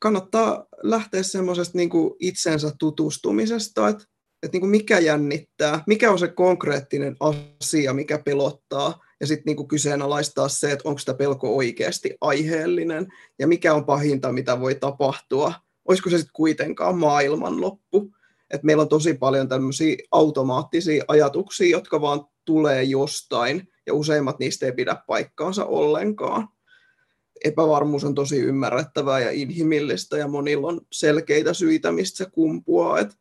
kannattaa 0.00 0.66
lähteä 0.82 1.22
semmoisesta 1.22 1.78
niin 1.78 1.90
kuin 1.90 2.14
itsensä 2.20 2.72
tutustumisesta, 2.78 3.88
että, 3.88 4.04
että 4.42 4.54
niin 4.54 4.60
kuin 4.60 4.70
mikä 4.70 4.98
jännittää, 4.98 5.84
mikä 5.86 6.10
on 6.10 6.18
se 6.18 6.28
konkreettinen 6.28 7.16
asia, 7.20 7.92
mikä 7.94 8.18
pelottaa, 8.18 9.00
ja 9.20 9.26
sitten 9.26 9.56
niin 9.56 9.68
kyseenalaistaa 9.68 10.48
se, 10.48 10.72
että 10.72 10.88
onko 10.88 10.98
sitä 10.98 11.14
pelko 11.14 11.56
oikeasti 11.56 12.16
aiheellinen, 12.20 13.06
ja 13.38 13.46
mikä 13.46 13.74
on 13.74 13.84
pahinta, 13.84 14.32
mitä 14.32 14.60
voi 14.60 14.74
tapahtua, 14.74 15.54
olisiko 15.88 16.10
se 16.10 16.18
sitten 16.18 16.32
kuitenkaan 16.32 16.98
maailmanloppu. 16.98 18.14
Et 18.50 18.62
meillä 18.62 18.80
on 18.80 18.88
tosi 18.88 19.14
paljon 19.14 19.48
tämmöisiä 19.48 19.96
automaattisia 20.10 21.04
ajatuksia, 21.08 21.70
jotka 21.70 22.00
vaan 22.00 22.26
tulee 22.44 22.82
jostain, 22.82 23.68
ja 23.86 23.94
useimmat 23.94 24.38
niistä 24.38 24.66
ei 24.66 24.72
pidä 24.72 24.96
paikkaansa 25.06 25.64
ollenkaan. 25.64 26.48
epävarmuus 27.44 28.04
on 28.04 28.14
tosi 28.14 28.38
ymmärrettävää 28.38 29.20
ja 29.20 29.30
inhimillistä 29.30 30.18
ja 30.18 30.28
monilla 30.28 30.68
on 30.68 30.80
selkeitä 30.92 31.54
syitä, 31.54 31.92
mistä 31.92 32.16
se 32.16 32.30
kumpuaa. 32.30 32.98
Että 32.98 33.14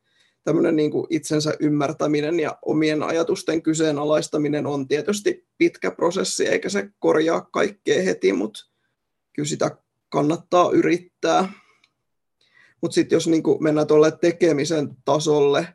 tämmöinen 0.44 0.76
niin 0.76 0.92
kuin 0.92 1.08
itsensä 1.10 1.54
ymmärtäminen 1.60 2.40
ja 2.40 2.58
omien 2.66 3.04
ajatusten 3.04 3.62
kyseenalaistaminen 3.62 4.68
on 4.68 4.88
tietysti 4.88 5.48
pitkä 5.58 5.92
prosessi, 5.92 6.48
eikä 6.48 6.70
se 6.70 6.90
korjaa 7.00 7.42
kaikkea 7.42 8.04
heti, 8.04 8.34
mutta 8.34 8.60
kyllä 9.34 9.50
sitä 9.50 9.78
kannattaa 10.10 10.72
yrittää. 10.72 11.54
Mutta 12.82 12.96
sitten 12.96 13.16
jos 13.16 13.28
niin 13.28 13.44
mennään 13.60 13.88
tuolle 13.88 14.12
tekemisen 14.12 14.90
tasolle, 15.06 15.68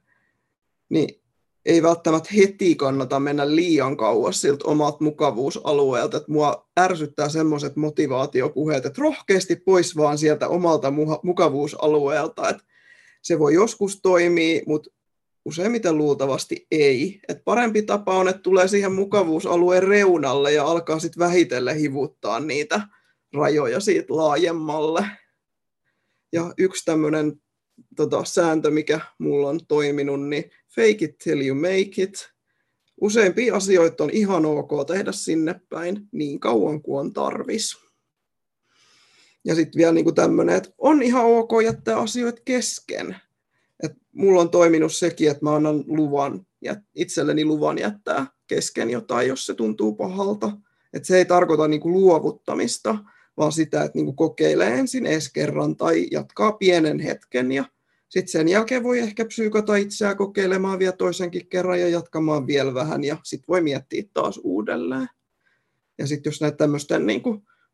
niin 0.89 1.23
ei 1.67 1.83
välttämättä 1.83 2.29
heti 2.37 2.75
kannata 2.75 3.21
mennä 3.21 3.55
liian 3.55 3.97
kauas 3.97 4.41
siltä 4.41 4.65
omat 4.69 5.01
mukavuusalueelta. 5.01 6.17
Että 6.17 6.33
mua 6.33 6.69
ärsyttää 6.81 7.29
semmoiset 7.29 7.77
motivaatiopuheet, 7.77 8.87
että 8.87 9.03
rohkeasti 9.03 9.57
pois 9.57 9.97
vaan 9.97 10.19
sieltä 10.19 10.49
omalta 10.49 10.93
mukavuusalueelta. 11.23 12.49
Että 12.49 12.63
se 13.23 13.39
voi 13.39 13.55
joskus 13.55 14.01
toimia, 14.03 14.63
mutta 14.67 14.91
useimmiten 15.45 15.99
luultavasti 15.99 16.67
ei. 16.71 17.21
Et 17.29 17.45
parempi 17.45 17.83
tapa 17.83 18.15
on, 18.15 18.29
että 18.29 18.43
tulee 18.43 18.69
siihen 18.69 18.93
mukavuusalueen 18.93 19.83
reunalle 19.83 20.53
ja 20.53 20.65
alkaa 20.65 20.99
sitten 20.99 21.21
vähitellen 21.21 21.77
hivuttaa 21.77 22.41
niitä 22.41 22.81
rajoja 23.35 23.81
siitä 23.81 24.17
laajemmalle. 24.17 25.07
Ja 26.37 26.55
yksi 26.59 26.85
tämmöinen 26.85 27.33
tota, 27.97 28.25
sääntö, 28.25 28.71
mikä 28.71 29.01
mulla 29.19 29.49
on 29.49 29.61
toiminut, 29.69 30.29
niin 30.29 30.51
fake 30.75 31.05
it 31.05 31.19
till 31.19 31.47
you 31.47 31.55
make 31.55 32.03
it. 32.03 32.29
Useimpia 33.01 33.55
asioita 33.57 34.05
on 34.05 34.11
ihan 34.11 34.47
ok 34.47 34.71
tehdä 34.87 35.13
sinne 35.13 35.61
päin 35.69 36.09
niin 36.13 36.41
kauan 36.41 36.83
kuin 36.83 37.01
on 37.01 37.13
tarvis. 37.13 37.77
Ja 39.45 39.55
sitten 39.55 39.79
vielä 39.79 39.93
niinku 39.93 40.13
tämmöinen, 40.13 40.57
että 40.57 40.71
on 40.79 41.03
ihan 41.03 41.27
ok 41.27 41.51
jättää 41.65 41.97
asioita 41.97 42.43
kesken. 42.45 43.17
Et 43.83 43.93
mulla 44.13 44.41
on 44.41 44.51
toiminut 44.51 44.95
sekin, 44.95 45.31
että 45.31 45.45
mä 45.45 45.55
annan 45.55 45.85
luvan, 45.87 46.47
itselleni 46.95 47.45
luvan 47.45 47.79
jättää 47.79 48.27
kesken 48.47 48.91
jotain, 48.91 49.29
jos 49.29 49.47
se 49.47 49.55
tuntuu 49.55 49.95
pahalta. 49.95 50.53
Et 50.93 51.05
se 51.05 51.19
ei 51.19 51.25
tarkoita 51.25 51.69
niinku 51.69 51.91
luovuttamista, 51.93 52.99
vaan 53.37 53.53
sitä, 53.53 53.83
että 53.83 53.99
niinku 53.99 54.13
kokeilee 54.13 54.79
ensin 54.79 55.07
edes 55.07 55.33
kerran 55.33 55.77
tai 55.77 56.07
jatkaa 56.11 56.53
pienen 56.53 57.01
hetken 57.01 57.53
ja 57.53 57.65
sitten 58.09 58.33
sen 58.33 58.49
jälkeen 58.49 58.83
voi 58.83 58.99
ehkä 58.99 59.25
psyykata 59.25 59.77
itseä 59.77 60.15
kokeilemaan 60.15 60.79
vielä 60.79 60.93
toisenkin 60.93 61.49
kerran 61.49 61.81
ja 61.81 61.89
jatkamaan 61.89 62.47
vielä 62.47 62.75
vähän 62.75 63.05
ja 63.05 63.17
sitten 63.25 63.49
voi 63.49 63.61
miettiä 63.61 64.03
taas 64.15 64.41
uudelleen. 64.43 65.09
Ja 65.99 66.07
sitten 66.07 66.31
jos 66.31 66.41
näitä 66.41 66.57
tämmöisten 66.57 67.07
niin 67.07 67.23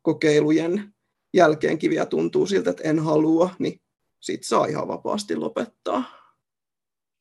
kokeilujen 0.01 0.93
jälkeenkin 1.33 1.91
vielä 1.91 2.05
tuntuu 2.05 2.45
siltä, 2.45 2.69
että 2.69 2.83
en 2.83 2.99
halua, 2.99 3.49
niin 3.59 3.81
sitten 4.19 4.47
saa 4.47 4.65
ihan 4.65 4.87
vapaasti 4.87 5.35
lopettaa. 5.35 6.03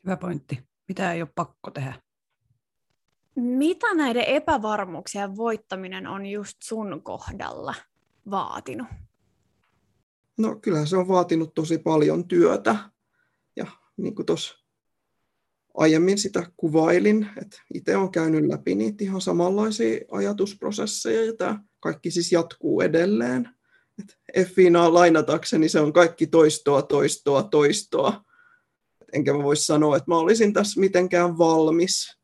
Hyvä 0.04 0.16
pointti. 0.16 0.58
Mitä 0.88 1.12
ei 1.12 1.22
ole 1.22 1.30
pakko 1.34 1.70
tehdä? 1.70 1.94
Mitä 3.34 3.94
näiden 3.94 4.24
epävarmuuksien 4.24 5.36
voittaminen 5.36 6.06
on 6.06 6.26
just 6.26 6.56
sun 6.62 7.02
kohdalla 7.02 7.74
vaatinut? 8.30 8.86
No 10.38 10.56
kyllähän 10.56 10.86
se 10.86 10.96
on 10.96 11.08
vaatinut 11.08 11.54
tosi 11.54 11.78
paljon 11.78 12.28
työtä 12.28 12.76
ja 13.56 13.66
niin 13.96 14.14
kuin 14.14 14.26
tuossa 14.26 14.62
aiemmin 15.74 16.18
sitä 16.18 16.46
kuvailin, 16.56 17.28
että 17.42 17.62
itse 17.74 17.96
olen 17.96 18.10
käynyt 18.10 18.46
läpi 18.46 18.74
niitä 18.74 19.04
ihan 19.04 19.20
samanlaisia 19.20 20.00
ajatusprosesseja, 20.10 21.24
ja 21.24 21.36
tämä 21.36 21.60
kaikki 21.80 22.10
siis 22.10 22.32
jatkuu 22.32 22.80
edelleen. 22.80 23.48
Effinaa 24.34 24.94
lainatakseni 24.94 25.68
se 25.68 25.80
on 25.80 25.92
kaikki 25.92 26.26
toistoa, 26.26 26.82
toistoa, 26.82 27.42
toistoa. 27.42 28.24
Enkä 29.12 29.32
mä 29.32 29.42
voisi 29.42 29.64
sanoa, 29.64 29.96
että 29.96 30.10
mä 30.10 30.18
olisin 30.18 30.52
tässä 30.52 30.80
mitenkään 30.80 31.38
valmis. 31.38 32.18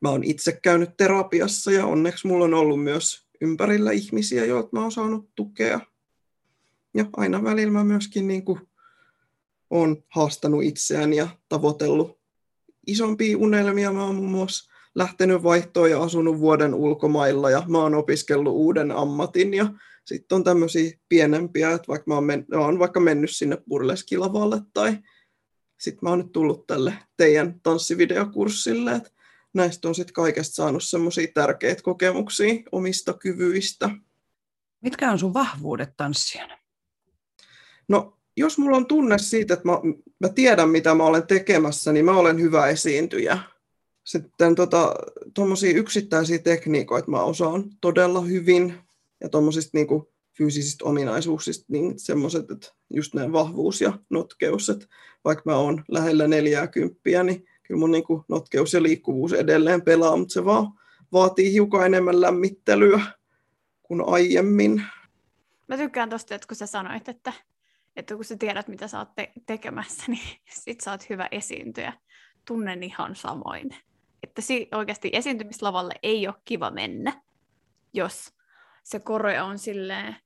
Mä 0.00 0.08
oon 0.08 0.24
itse 0.24 0.60
käynyt 0.62 0.96
terapiassa 0.96 1.70
ja 1.70 1.86
onneksi 1.86 2.26
mulla 2.26 2.44
on 2.44 2.54
ollut 2.54 2.84
myös 2.84 3.29
ympärillä 3.40 3.90
ihmisiä, 3.92 4.44
joilta 4.44 4.68
mä 4.72 4.82
oon 4.82 4.92
saanut 4.92 5.30
tukea. 5.34 5.80
Ja 6.94 7.04
aina 7.16 7.44
välillä 7.44 7.72
mä 7.72 7.84
myöskin 7.84 8.28
niin 8.28 8.44
kuin 8.44 8.60
olen 9.70 10.04
haastanut 10.08 10.64
itseään 10.64 11.12
ja 11.12 11.28
tavoitellut 11.48 12.20
isompia 12.86 13.38
unelmia. 13.38 13.92
Mä 13.92 14.04
oon 14.04 14.14
muun 14.14 14.30
muassa 14.30 14.70
lähtenyt 14.94 15.42
vaihtoon 15.42 15.90
ja 15.90 16.02
asunut 16.02 16.38
vuoden 16.38 16.74
ulkomailla 16.74 17.50
ja 17.50 17.62
mä 17.68 17.78
oon 17.78 17.94
opiskellut 17.94 18.52
uuden 18.52 18.90
ammatin 18.90 19.54
ja 19.54 19.66
sitten 20.04 20.36
on 20.36 20.44
tämmöisiä 20.44 20.98
pienempiä, 21.08 21.72
että 21.72 21.88
vaikka 21.88 22.04
mä 22.06 22.14
oon, 22.14 22.24
men- 22.24 22.46
oon 22.54 22.78
vaikka 22.78 23.00
mennyt 23.00 23.30
sinne 23.30 23.58
burleskilavalle 23.68 24.60
tai 24.74 24.98
sitten 25.78 25.98
mä 26.02 26.10
oon 26.10 26.18
nyt 26.18 26.32
tullut 26.32 26.66
tälle 26.66 26.94
teidän 27.16 27.60
tanssivideokurssille, 27.62 28.92
että 28.92 29.10
näistä 29.54 29.88
on 29.88 29.94
sitten 29.94 30.14
kaikesta 30.14 30.54
saanut 30.54 30.84
semmoisia 30.84 31.28
tärkeitä 31.34 31.82
kokemuksia 31.82 32.54
omista 32.72 33.12
kyvyistä. 33.12 33.90
Mitkä 34.80 35.10
on 35.10 35.18
sun 35.18 35.34
vahvuudet 35.34 35.96
tanssijana? 35.96 36.58
No 37.88 38.18
jos 38.36 38.58
mulla 38.58 38.76
on 38.76 38.86
tunne 38.86 39.18
siitä, 39.18 39.54
että 39.54 39.68
mä, 39.68 39.72
mä 40.20 40.28
tiedän, 40.28 40.68
mitä 40.68 40.94
mä 40.94 41.04
olen 41.04 41.26
tekemässä, 41.26 41.92
niin 41.92 42.04
mä 42.04 42.16
olen 42.16 42.40
hyvä 42.40 42.66
esiintyjä. 42.66 43.38
Sitten 44.04 44.54
tuommoisia 45.34 45.70
tota, 45.70 45.80
yksittäisiä 45.80 46.38
tekniikoita 46.38 47.10
mä 47.10 47.22
osaan 47.22 47.64
todella 47.80 48.20
hyvin, 48.20 48.74
ja 49.20 49.28
tuommoisista 49.28 49.70
niinku 49.72 50.12
fyysisistä 50.38 50.84
ominaisuuksista, 50.84 51.64
niin 51.68 51.98
semmoiset, 51.98 52.50
että 52.50 52.72
just 52.94 53.14
näin 53.14 53.32
vahvuus 53.32 53.80
ja 53.80 53.98
notkeus, 54.10 54.68
että 54.68 54.86
vaikka 55.24 55.42
mä 55.46 55.56
oon 55.56 55.84
lähellä 55.88 56.28
40, 56.28 57.00
niin 57.24 57.46
kyllä 57.70 57.80
mun 57.80 57.90
niinku 57.90 58.24
notkeus 58.28 58.72
ja 58.72 58.82
liikkuvuus 58.82 59.32
edelleen 59.32 59.82
pelaa, 59.82 60.16
mutta 60.16 60.32
se 60.32 60.44
vaan 60.44 60.72
vaatii 61.12 61.52
hiukan 61.52 61.86
enemmän 61.86 62.20
lämmittelyä 62.20 63.00
kuin 63.82 64.02
aiemmin. 64.06 64.82
Mä 65.68 65.76
tykkään 65.76 66.10
tosta, 66.10 66.34
että 66.34 66.48
kun 66.48 66.56
sä 66.56 66.66
sanoit, 66.66 67.08
että 67.08 67.32
että 67.96 68.14
kun 68.14 68.24
sä 68.24 68.36
tiedät, 68.36 68.68
mitä 68.68 68.88
sä 68.88 68.98
oot 68.98 69.14
te- 69.14 69.32
tekemässä, 69.46 70.04
niin 70.12 70.38
sit 70.50 70.80
sä 70.80 70.90
oot 70.90 71.10
hyvä 71.10 71.28
esiintyjä. 71.30 71.92
Tunnen 72.44 72.82
ihan 72.82 73.16
samoin. 73.16 73.76
Että 74.22 74.42
si- 74.42 74.68
oikeasti 74.74 75.10
esiintymislavalle 75.12 75.94
ei 76.02 76.26
ole 76.26 76.34
kiva 76.44 76.70
mennä, 76.70 77.22
jos 77.92 78.32
se 78.82 78.98
kore 79.00 79.42
on 79.42 79.58
silleen 79.58 80.16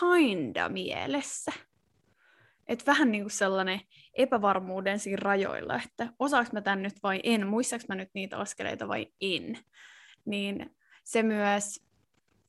kinda 0.00 0.68
mielessä. 0.68 1.52
Et 2.72 2.86
vähän 2.86 3.12
niin 3.12 3.24
kuin 3.24 3.30
sellainen 3.30 3.80
epävarmuuden 4.14 4.98
siinä 4.98 5.20
rajoilla, 5.22 5.80
että 5.84 6.12
osaaks 6.18 6.52
mä 6.52 6.60
tän 6.60 6.82
nyt 6.82 7.02
vai 7.02 7.20
en, 7.22 7.46
muistaaks 7.46 7.88
mä 7.88 7.94
nyt 7.94 8.08
niitä 8.14 8.38
askeleita 8.38 8.88
vai 8.88 9.06
en. 9.20 9.58
Niin 10.24 10.76
se 11.04 11.22
myös 11.22 11.80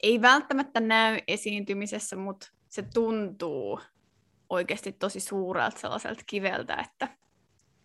ei 0.03 0.21
välttämättä 0.21 0.79
näy 0.79 1.19
esiintymisessä, 1.27 2.15
mutta 2.15 2.51
se 2.69 2.83
tuntuu 2.93 3.79
oikeasti 4.49 4.91
tosi 4.91 5.19
suurelta 5.19 5.79
sellaiselta 5.79 6.23
kiveltä, 6.25 6.75
että 6.75 7.07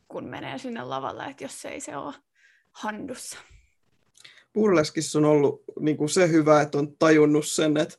kun 0.08 0.24
menee 0.24 0.58
sinne 0.58 0.84
lavalle, 0.84 1.24
että 1.24 1.44
jos 1.44 1.64
ei 1.64 1.80
se 1.80 1.96
ole 1.96 2.14
handussa. 2.72 3.38
Burleskissa 4.52 5.18
on 5.18 5.24
ollut 5.24 5.62
niin 5.80 5.96
kuin 5.96 6.08
se 6.08 6.28
hyvä, 6.28 6.62
että 6.62 6.78
on 6.78 6.96
tajunnut 6.98 7.46
sen, 7.46 7.76
että 7.76 7.96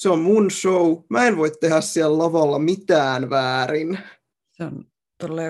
se 0.00 0.08
on 0.08 0.20
mun 0.20 0.50
show. 0.50 0.96
Mä 1.10 1.26
en 1.26 1.36
voi 1.36 1.50
tehdä 1.60 1.80
siellä 1.80 2.18
lavalla 2.18 2.58
mitään 2.58 3.30
väärin. 3.30 3.98
Se 4.52 4.64
on 4.64 4.84
todella 5.18 5.42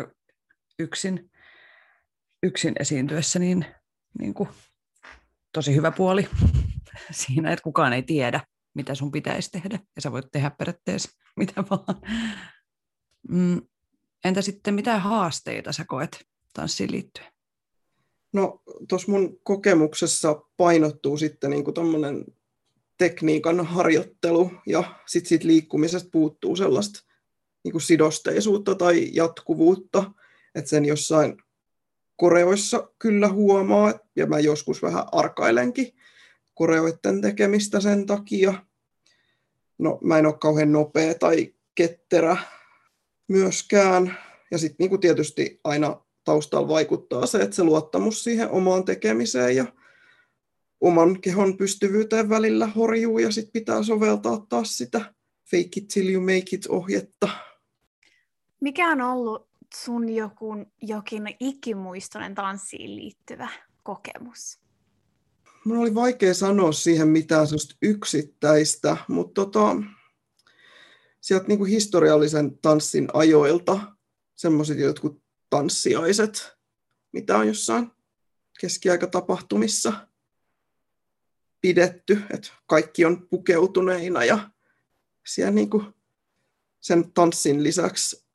yksin, 0.79 1.31
yksin 2.43 2.75
esiintyessä 2.81 3.39
niin, 3.39 3.67
niin 4.19 4.35
kuin, 4.35 4.49
tosi 5.53 5.75
hyvä 5.75 5.91
puoli 5.91 6.29
siinä, 7.11 7.53
että 7.53 7.63
kukaan 7.63 7.93
ei 7.93 8.03
tiedä, 8.03 8.41
mitä 8.75 8.95
sun 8.95 9.11
pitäisi 9.11 9.51
tehdä, 9.51 9.79
ja 9.97 10.03
sä 10.03 10.13
voit 10.13 10.27
tehdä 10.33 10.51
periaatteessa 10.51 11.11
mitä 11.37 11.65
vaan. 11.71 12.01
Mm, 13.29 13.63
entä 14.25 14.43
sitten 14.43 14.75
mitä 14.75 14.99
haasteita 14.99 15.73
sä 15.73 15.85
koet 15.89 16.27
tanssiin 16.53 16.91
liittyen? 16.91 17.33
No 18.33 18.63
tuossa 18.89 19.13
mun 19.13 19.41
kokemuksessa 19.43 20.35
painottuu 20.57 21.17
sitten 21.17 21.51
niin 21.51 21.65
tekniikan 23.01 23.67
harjoittelu 23.67 24.51
ja 24.67 24.85
sitten 25.07 25.29
siitä 25.29 25.47
liikkumisesta 25.47 26.09
puuttuu 26.13 26.57
sellaista 26.57 27.01
niin 27.65 27.73
kuin 27.73 27.83
sidosteisuutta 27.83 28.75
tai 28.75 29.11
jatkuvuutta, 29.13 30.13
että 30.55 30.71
sen 30.71 30.85
jossain 30.85 31.37
koreoissa 32.17 32.91
kyllä 32.99 33.29
huomaa, 33.29 33.95
ja 34.17 34.27
mä 34.27 34.39
joskus 34.39 34.83
vähän 34.83 35.05
arkailenkin 35.13 35.95
koreoiden 36.55 37.21
tekemistä 37.21 37.81
sen 37.81 38.07
takia, 38.07 38.55
no 39.79 39.99
mä 40.03 40.19
en 40.19 40.27
ole 40.27 40.39
kauhean 40.41 40.73
nopea 40.73 41.15
tai 41.15 41.55
ketterä 41.75 42.37
myöskään. 43.29 44.17
Ja 44.51 44.59
sitten 44.59 44.89
niin 44.89 45.01
tietysti 45.01 45.61
aina 45.65 46.01
taustalla 46.25 46.69
vaikuttaa 46.69 47.27
se, 47.27 47.39
että 47.39 47.57
se 47.57 47.65
luottamus 47.65 48.25
siihen 48.25 48.51
omaan 48.51 48.85
tekemiseen 48.85 49.57
ja 49.57 49.67
oman 50.81 51.21
kehon 51.21 51.57
pystyvyyteen 51.57 52.29
välillä 52.29 52.67
horjuu 52.67 53.19
ja 53.19 53.31
sitten 53.31 53.53
pitää 53.53 53.83
soveltaa 53.83 54.47
taas 54.49 54.77
sitä 54.77 55.15
fake 55.51 55.69
it 55.77 55.89
till 55.89 56.09
you 56.09 56.23
make 56.23 56.47
it 56.53 56.67
ohjetta. 56.69 57.29
Mikä 58.61 58.91
on 58.91 59.01
ollut 59.01 59.49
sun 59.75 60.09
joku, 60.09 60.55
jokin 60.83 61.37
ikimuistoinen 61.41 62.35
tanssiin 62.35 62.97
liittyvä 62.97 63.49
kokemus? 63.83 64.61
Mun 65.65 65.79
oli 65.79 65.95
vaikea 65.95 66.35
sanoa 66.35 66.73
siihen 66.73 67.09
mitään 67.09 67.47
yksittäistä, 67.83 68.97
mutta 69.09 69.35
tota, 69.35 69.77
sieltä 71.21 71.47
niin 71.49 71.59
kuin 71.59 71.71
historiallisen 71.71 72.59
tanssin 72.59 73.09
ajoilta 73.13 73.81
semmoiset 74.35 74.79
jotkut 74.79 75.23
tanssiaiset, 75.51 76.53
mitä 77.13 77.39
on 77.39 77.47
jossain 77.47 77.91
keskiaikatapahtumissa 78.61 80.10
pidetty, 81.61 82.23
että 82.35 82.49
kaikki 82.67 83.05
on 83.05 83.29
pukeutuneina 83.29 84.25
ja 84.25 84.51
siellä 85.27 85.51
niin 85.51 85.71
kuin 85.71 85.85
sen 86.81 87.13
tanssin 87.13 87.63
lisäksi 87.63 88.27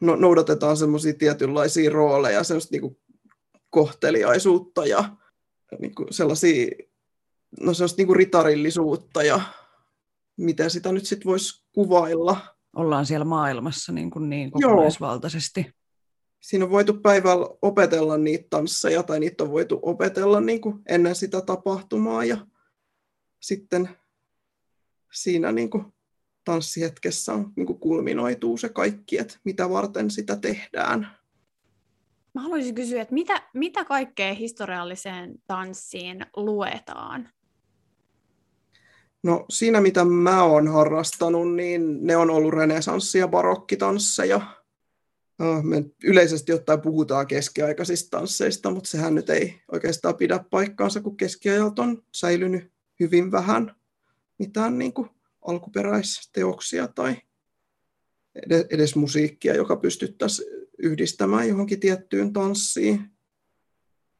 no, 0.00 0.16
noudatetaan 0.16 0.76
semmoisia 0.76 1.14
tietynlaisia 1.14 1.90
rooleja, 1.90 2.44
semmoista 2.44 2.72
niin 2.72 2.80
kuin 2.80 2.98
kohteliaisuutta 3.70 4.86
ja 4.86 5.16
niin 5.78 5.94
kuin 5.94 6.08
sellaisia, 6.10 6.66
no 7.60 7.74
sellaista 7.74 7.96
niin 7.96 8.06
kuin 8.06 8.16
ritarillisuutta 8.16 9.22
ja 9.22 9.40
miten 10.36 10.70
sitä 10.70 10.92
nyt 10.92 11.06
sitten 11.06 11.30
voisi 11.30 11.64
kuvailla. 11.72 12.36
Ollaan 12.76 13.06
siellä 13.06 13.24
maailmassa 13.24 13.92
niin, 13.92 14.10
kuin 14.10 14.30
niin 14.30 14.50
kokonaisvaltaisesti. 14.50 15.60
Joo. 15.60 15.72
Siinä 16.40 16.64
on 16.64 16.70
voitu 16.70 16.94
päivällä 16.94 17.46
opetella 17.62 18.18
niitä 18.18 18.46
tansseja 18.50 19.02
tai 19.02 19.20
niitä 19.20 19.44
on 19.44 19.50
voitu 19.50 19.78
opetella 19.82 20.40
niin 20.40 20.60
kuin 20.60 20.82
ennen 20.88 21.14
sitä 21.14 21.40
tapahtumaa 21.40 22.24
ja 22.24 22.46
sitten 23.44 23.88
siinä 25.12 25.52
niin 25.52 25.70
kuin 25.70 25.84
tanssihetkessä 26.44 27.32
on, 27.32 27.52
niin 27.56 27.66
kuin 27.66 27.78
kulminoituu 27.78 28.56
se 28.56 28.68
kaikki, 28.68 29.18
että 29.18 29.38
mitä 29.44 29.70
varten 29.70 30.10
sitä 30.10 30.36
tehdään. 30.36 31.08
Mä 32.34 32.40
haluaisin 32.40 32.74
kysyä, 32.74 33.02
että 33.02 33.14
mitä, 33.14 33.42
mitä 33.54 33.84
kaikkea 33.84 34.34
historialliseen 34.34 35.34
tanssiin 35.46 36.26
luetaan? 36.36 37.28
No 39.22 39.44
siinä, 39.50 39.80
mitä 39.80 40.04
mä 40.04 40.42
oon 40.42 40.68
harrastanut, 40.68 41.54
niin 41.54 42.06
ne 42.06 42.16
on 42.16 42.30
ollut 42.30 42.54
renesanssi- 42.54 43.18
ja 43.18 43.28
barokkitansseja. 43.28 44.40
Me 45.62 45.84
yleisesti 46.04 46.52
ottaen 46.52 46.80
puhutaan 46.80 47.26
keskiaikaisista 47.26 48.18
tansseista, 48.18 48.70
mutta 48.70 48.90
sehän 48.90 49.14
nyt 49.14 49.30
ei 49.30 49.62
oikeastaan 49.72 50.16
pidä 50.16 50.44
paikkaansa, 50.50 51.00
kun 51.00 51.16
keskiajalta 51.16 51.82
on 51.82 52.02
säilynyt 52.14 52.73
hyvin 53.00 53.32
vähän 53.32 53.76
mitään 54.38 54.78
niin 54.78 54.92
kuin 54.92 55.10
alkuperäisteoksia 55.42 56.88
tai 56.88 57.16
edes 58.70 58.96
musiikkia, 58.96 59.54
joka 59.54 59.76
pystyttäisiin 59.76 60.48
yhdistämään 60.78 61.48
johonkin 61.48 61.80
tiettyyn 61.80 62.32
tanssiin. 62.32 63.10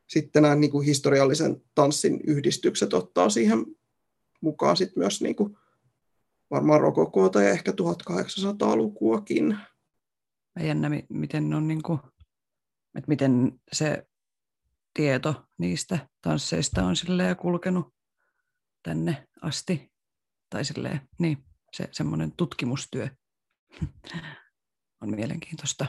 Sitten 0.06 0.42
nämä 0.42 0.54
niin 0.54 0.70
kuin 0.70 0.86
historiallisen 0.86 1.62
tanssin 1.74 2.20
yhdistykset 2.26 2.94
ottaa 2.94 3.30
siihen 3.30 3.66
mukaan 4.40 4.76
sit 4.76 4.96
myös 4.96 5.22
niin 5.22 5.36
kuin 5.36 5.56
varmaan 6.50 6.80
rokokoota 6.80 7.42
ja 7.42 7.50
ehkä 7.50 7.72
1800-lukuakin. 7.72 9.58
Jännä, 10.60 10.90
miten, 11.08 11.54
on 11.54 11.68
niin 11.68 11.82
kuin, 11.82 11.98
että 12.94 13.08
miten 13.08 13.60
se 13.72 14.06
tieto 14.94 15.34
niistä 15.58 16.08
tansseista 16.22 16.84
on 16.84 16.94
kulkenut 17.40 17.93
tänne 18.84 19.26
asti. 19.42 19.90
Tai 20.50 20.64
silleen, 20.64 21.00
niin, 21.18 21.38
se 21.72 21.88
semmoinen 21.92 22.32
tutkimustyö 22.36 23.08
on 25.02 25.10
mielenkiintoista. 25.10 25.86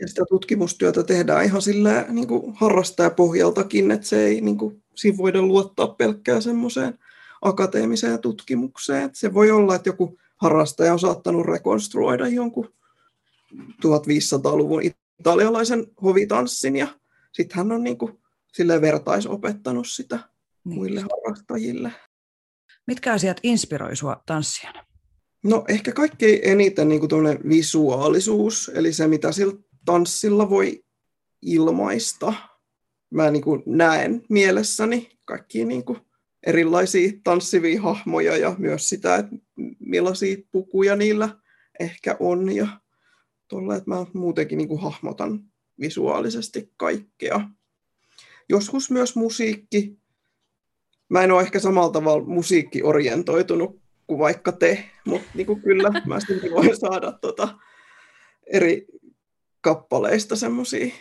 Ja 0.00 0.08
sitä 0.08 0.24
tutkimustyötä 0.28 1.02
tehdään 1.02 1.44
ihan 1.44 1.62
sillä 1.62 2.06
niin 2.08 2.28
kuin 2.28 2.54
harrastajapohjaltakin, 2.54 3.90
että 3.90 4.06
se 4.06 4.24
ei 4.24 4.40
niin 4.40 4.58
kuin, 4.58 4.82
siinä 4.94 5.18
voida 5.18 5.42
luottaa 5.42 5.88
pelkkään 5.88 6.42
semmoiseen 6.42 6.98
akateemiseen 7.42 8.20
tutkimukseen. 8.20 9.04
Että 9.04 9.18
se 9.18 9.34
voi 9.34 9.50
olla, 9.50 9.74
että 9.74 9.88
joku 9.88 10.18
harrastaja 10.36 10.92
on 10.92 10.98
saattanut 10.98 11.46
rekonstruoida 11.46 12.28
jonkun 12.28 12.74
1500-luvun 13.56 14.82
italialaisen 15.18 15.86
hovitanssin 16.02 16.76
ja 16.76 16.88
sitten 17.32 17.56
hän 17.56 17.72
on 17.72 17.84
niin 17.84 17.98
kuin, 17.98 18.18
vertaisopettanut 18.80 19.88
sitä 19.88 20.18
niin. 20.64 20.78
muille 20.78 21.00
harrastajille. 21.00 21.92
Mitkä 22.86 23.12
asiat 23.12 23.40
inspiroi 23.42 23.96
sinua 23.96 24.22
tanssijana? 24.26 24.84
No 25.42 25.64
ehkä 25.68 25.92
kaikkein 25.92 26.40
eniten 26.42 26.88
niin 26.88 27.00
kuin 27.00 27.10
visuaalisuus, 27.48 28.70
eli 28.74 28.92
se 28.92 29.08
mitä 29.08 29.32
sillä 29.32 29.54
tanssilla 29.84 30.50
voi 30.50 30.84
ilmaista. 31.42 32.34
Mä 33.10 33.30
niin 33.30 33.42
kuin 33.42 33.62
näen 33.66 34.22
mielessäni 34.28 35.10
kaikki 35.24 35.64
niin 35.64 35.84
kuin 35.84 35.98
erilaisia 36.46 37.12
tanssivia 37.24 37.82
hahmoja 37.82 38.36
ja 38.36 38.54
myös 38.58 38.88
sitä, 38.88 39.16
että 39.16 39.36
millaisia 39.78 40.36
pukuja 40.52 40.96
niillä 40.96 41.28
ehkä 41.80 42.16
on. 42.20 42.56
Ja 42.56 42.68
tuolla, 43.48 43.76
että 43.76 43.90
mä 43.90 44.06
muutenkin 44.12 44.58
niin 44.58 44.68
kuin 44.68 44.80
hahmotan 44.80 45.40
visuaalisesti 45.80 46.72
kaikkea. 46.76 47.40
Joskus 48.48 48.90
myös 48.90 49.16
musiikki. 49.16 50.01
Mä 51.12 51.22
en 51.22 51.32
ole 51.32 51.42
ehkä 51.42 51.58
samalla 51.58 51.92
tavalla 51.92 52.24
musiikkiorientoitunut 52.24 53.80
kuin 54.06 54.18
vaikka 54.18 54.52
te, 54.52 54.90
mutta 55.04 55.28
niin 55.34 55.46
kuin 55.46 55.62
kyllä 55.62 55.90
mä 56.06 56.20
sitten 56.20 56.50
voin 56.50 56.76
saada 56.76 57.12
tota 57.12 57.58
eri 58.52 58.86
kappaleista 59.60 60.36
semmoisia 60.36 60.94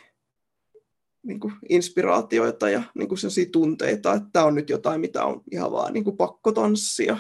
niin 1.23 1.39
inspiraatioita 1.69 2.69
ja 2.69 2.83
niin 2.95 3.07
kuin 3.07 3.19
tunteita, 3.51 4.13
että 4.13 4.29
tämä 4.33 4.45
on 4.45 4.55
nyt 4.55 4.69
jotain, 4.69 5.01
mitä 5.01 5.25
on 5.25 5.41
ihan 5.51 5.71
vaan 5.71 5.93
niin 5.93 6.03
kuin 6.03 6.17
pakko 6.17 6.51
tanssia. 6.51 7.17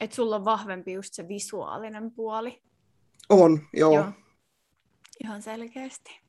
Että 0.00 0.16
sulla 0.16 0.36
on 0.36 0.44
vahvempi 0.44 0.92
just 0.92 1.14
se 1.14 1.28
visuaalinen 1.28 2.10
puoli. 2.12 2.62
On, 3.28 3.60
joo. 3.72 3.94
joo. 3.94 4.12
Ihan 5.24 5.42
selkeästi. 5.42 6.20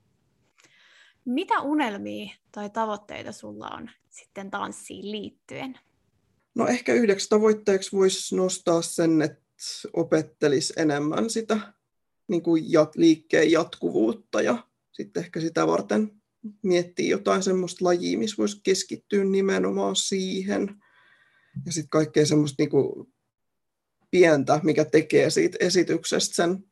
Mitä 1.26 1.60
unelmia 1.60 2.36
tai 2.52 2.70
tavoitteita 2.70 3.32
sulla 3.32 3.70
on 3.70 3.90
sitten 4.12 4.52
tanssiin 4.52 5.12
liittyen? 5.12 5.80
No 6.56 6.68
ehkä 6.68 6.94
yhdeksi 6.94 7.30
tavoitteeksi 7.30 7.92
voisi 7.92 8.36
nostaa 8.36 8.82
sen, 8.82 9.22
että 9.22 9.42
opettelisi 9.94 10.74
enemmän 10.78 11.30
sitä 11.30 11.74
niin 12.28 12.44
kuin 12.44 12.72
jat, 12.72 12.96
liikkeen 12.96 13.52
jatkuvuutta 13.52 14.42
ja 14.42 14.68
sitten 14.92 15.24
ehkä 15.24 15.40
sitä 15.40 15.68
varten 15.68 16.22
miettii 16.62 17.10
jotain 17.10 17.44
semmoista 17.44 17.86
lajia, 17.86 18.18
missä 18.18 18.38
voisi 18.38 18.60
keskittyä 18.64 19.24
nimenomaan 19.24 19.96
siihen. 19.96 20.76
Ja 21.66 21.72
sitten 21.72 21.90
kaikkea 21.90 22.26
semmoista 22.26 22.56
niin 22.64 22.70
kuin 22.70 23.14
pientä, 24.12 24.60
mikä 24.64 24.86
tekee 24.86 25.30
siitä 25.30 25.58
esityksestä 25.60 26.36
sen 26.36 26.72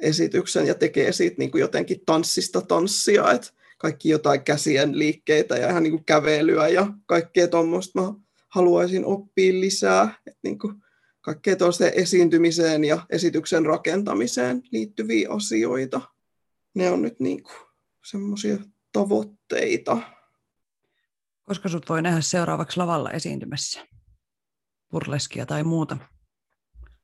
esityksen 0.00 0.66
ja 0.66 0.74
tekee 0.74 1.12
siitä 1.12 1.36
niin 1.38 1.50
kuin 1.50 1.60
jotenkin 1.60 2.00
tanssista 2.06 2.60
tanssia, 2.60 3.32
että 3.32 3.50
kaikki 3.78 4.08
jotain 4.08 4.44
käsien 4.44 4.98
liikkeitä 4.98 5.56
ja 5.56 5.70
ihan 5.70 5.82
niin 5.82 5.92
kuin 5.92 6.04
kävelyä 6.04 6.68
ja 6.68 6.86
kaikkea 7.06 7.48
tuommoista 7.48 8.00
mä 8.00 8.14
haluaisin 8.48 9.04
oppia 9.04 9.52
lisää. 9.52 10.18
Että 10.26 10.40
niin 10.42 10.58
kuin 10.58 10.74
kaikkea 11.20 11.56
tuollaiseen 11.56 11.92
esiintymiseen 11.94 12.84
ja 12.84 13.06
esityksen 13.10 13.66
rakentamiseen 13.66 14.62
liittyviä 14.72 15.28
asioita. 15.30 16.00
Ne 16.74 16.90
on 16.90 17.02
nyt 17.02 17.20
niin 17.20 17.44
semmoisia 18.04 18.58
tavoitteita. 18.92 19.98
Koska 21.44 21.68
sut 21.68 21.88
voi 21.88 22.02
nähdä 22.02 22.20
seuraavaksi 22.20 22.76
lavalla 22.76 23.10
esiintymässä? 23.10 23.86
Burleskia 24.90 25.46
tai 25.46 25.64
muuta? 25.64 25.96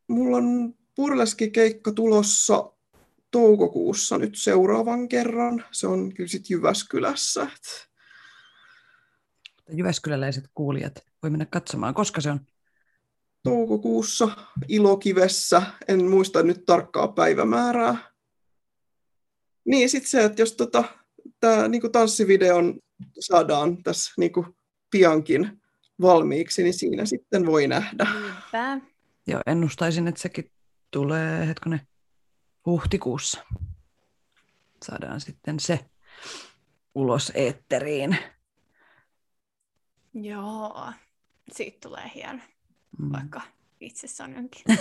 Mulla 0.09 0.37
on 0.37 0.75
burleskikeikka 0.97 1.93
tulossa 1.93 2.73
toukokuussa 3.31 4.19
nyt 4.19 4.35
seuraavan 4.37 5.09
kerran. 5.09 5.65
Se 5.73 5.87
on 5.87 6.15
kyllä 6.15 6.29
sitten 6.29 6.55
Jyväskylässä. 6.55 7.47
Jyväskyläläiset 9.73 10.45
kuulijat 10.55 10.95
voi 11.23 11.31
mennä 11.31 11.47
katsomaan, 11.47 11.95
koska 11.95 12.21
se 12.21 12.31
on? 12.31 12.41
toukokuussa 13.43 14.29
Ilokivessä, 14.69 15.63
en 15.89 16.05
muista 16.11 16.43
nyt 16.43 16.65
tarkkaa 16.67 17.09
päivämäärää. 17.09 17.97
Niin, 19.65 19.91
sitten 19.91 20.11
se, 20.11 20.25
että 20.25 20.43
jos 20.43 20.53
tota, 20.53 20.85
tämä 21.41 21.69
niinku 21.69 21.89
tanssivideon 21.89 22.79
saadaan 23.21 23.83
tässä 23.83 24.13
niinku 24.17 24.47
piankin 24.91 25.61
valmiiksi, 26.01 26.63
niin 26.63 26.75
siinä 26.75 27.07
sitten 27.07 27.47
voi 27.47 27.69
nähdä. 27.69 28.07
Niinpä. 28.21 28.81
Joo, 29.27 29.41
ennustaisin, 29.47 30.09
että 30.09 30.21
sekin 30.21 30.53
tulee 30.91 31.47
hetkonen 31.47 31.81
huhtikuussa. 32.67 33.45
Saadaan 34.85 35.21
sitten 35.21 35.61
se 35.61 35.91
ulos 36.95 37.33
eetteriin. 37.35 38.17
Joo, 40.15 40.93
siitä 41.53 41.89
tulee 41.89 42.11
hieno, 42.15 42.39
Mm. 42.99 43.13
vaikka 43.13 43.41
itse 43.81 44.23
on 44.25 44.35
jonkin. 44.35 44.63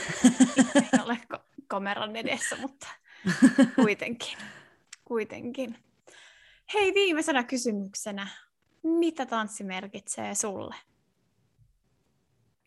Ei 0.75 0.99
ole 1.03 1.19
ko- 1.33 1.43
kameran 1.67 2.15
edessä, 2.15 2.55
mutta 2.61 2.87
kuitenkin. 3.75 4.37
kuitenkin. 5.05 5.77
Hei, 6.73 6.93
viimeisenä 6.93 7.43
kysymyksenä. 7.43 8.27
Mitä 8.83 9.25
tanssi 9.25 9.63
merkitsee 9.63 10.35
sulle? 10.35 10.75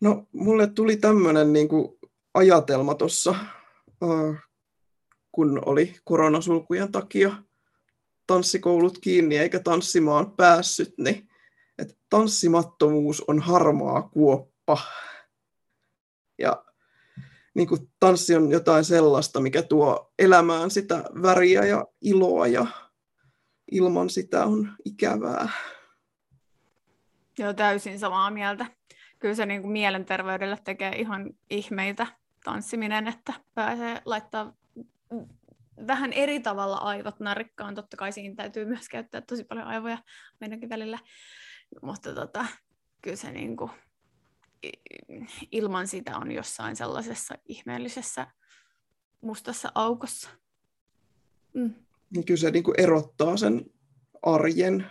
No, 0.00 0.26
mulle 0.32 0.66
tuli 0.66 0.96
tämmöinen 0.96 1.52
niin 1.52 1.68
ajatelma 2.34 2.94
tuossa, 2.94 3.34
kun 5.32 5.62
oli 5.66 5.94
koronasulkujen 6.04 6.92
takia 6.92 7.32
tanssikoulut 8.26 8.98
kiinni 8.98 9.38
eikä 9.38 9.60
tanssimaan 9.60 10.30
päässyt, 10.30 10.94
niin 10.98 11.28
että 11.78 11.94
tanssimattomuus 12.10 13.24
on 13.28 13.40
harmaa 13.40 14.02
kuoppa. 14.02 14.78
Ja 16.38 16.64
niin 17.54 17.68
kuin 17.68 17.90
tanssi 18.00 18.36
on 18.36 18.50
jotain 18.50 18.84
sellaista, 18.84 19.40
mikä 19.40 19.62
tuo 19.62 20.12
elämään 20.18 20.70
sitä 20.70 21.04
väriä 21.22 21.64
ja 21.64 21.86
iloa 22.00 22.46
ja 22.46 22.66
ilman 23.70 24.10
sitä 24.10 24.44
on 24.44 24.72
ikävää. 24.84 25.48
Joo, 27.38 27.52
täysin 27.52 27.98
samaa 27.98 28.30
mieltä. 28.30 28.66
Kyllä 29.18 29.34
se 29.34 29.46
niin 29.46 29.62
kuin 29.62 29.72
mielenterveydelle 29.72 30.58
tekee 30.64 30.96
ihan 30.96 31.30
ihmeitä 31.50 32.06
tanssiminen, 32.44 33.08
että 33.08 33.32
pääsee 33.54 34.02
laittaa 34.04 34.52
vähän 35.86 36.12
eri 36.12 36.40
tavalla 36.40 36.76
aivot 36.76 37.20
narikkaan. 37.20 37.74
Totta 37.74 37.96
kai 37.96 38.12
siinä 38.12 38.34
täytyy 38.34 38.64
myös 38.64 38.88
käyttää 38.88 39.20
tosi 39.20 39.44
paljon 39.44 39.66
aivoja 39.66 39.98
meidänkin 40.40 40.68
välillä. 40.68 40.98
Mutta 41.82 42.14
tota, 42.14 42.46
kyllä 43.02 43.16
se 43.16 43.32
niin 43.32 43.56
kuin, 43.56 43.70
ilman 45.52 45.88
sitä 45.88 46.16
on 46.16 46.32
jossain 46.32 46.76
sellaisessa 46.76 47.34
ihmeellisessä 47.44 48.26
mustassa 49.20 49.72
aukossa. 49.74 50.30
Mm. 51.54 51.74
Niin 52.10 52.24
kyllä 52.24 52.40
se 52.40 52.50
niin 52.50 52.64
kuin 52.64 52.80
erottaa 52.80 53.36
sen 53.36 53.64
arjen. 54.22 54.86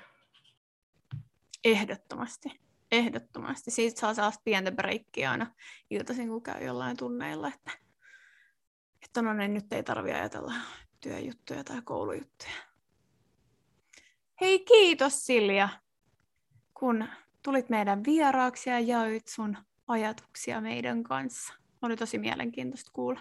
Ehdottomasti. 1.63 2.61
Ehdottomasti. 2.91 3.72
Siitä 3.72 3.99
saa 3.99 4.13
sellaista 4.13 4.41
pientä 4.43 4.72
breikkiä 4.72 5.32
aina 5.32 5.55
iltaisin, 5.89 6.28
kun 6.28 6.43
käy 6.43 6.63
jollain 6.63 6.97
tunneilla, 6.97 7.47
että, 7.47 7.72
että 9.12 9.22
no 9.22 9.34
niin, 9.34 9.53
nyt 9.53 9.74
ei 9.74 9.84
tarvitse 9.84 10.20
ajatella 10.20 10.53
työjuttuja 11.01 11.64
tai 11.64 11.82
koulujuttuja. 11.82 12.51
Hei, 14.41 14.59
kiitos 14.59 15.26
Silja, 15.26 15.70
kun 16.74 17.07
tulit 17.43 17.70
meidän 17.70 18.03
vieraaksi 18.03 18.70
ja 18.70 18.80
jaoit 18.80 19.28
sun 19.28 19.57
ajatuksia 19.88 20.62
meidän 20.62 21.03
kanssa. 21.03 21.53
Oli 21.82 21.97
tosi 21.97 22.18
mielenkiintoista 22.18 22.91
kuulla. 22.93 23.20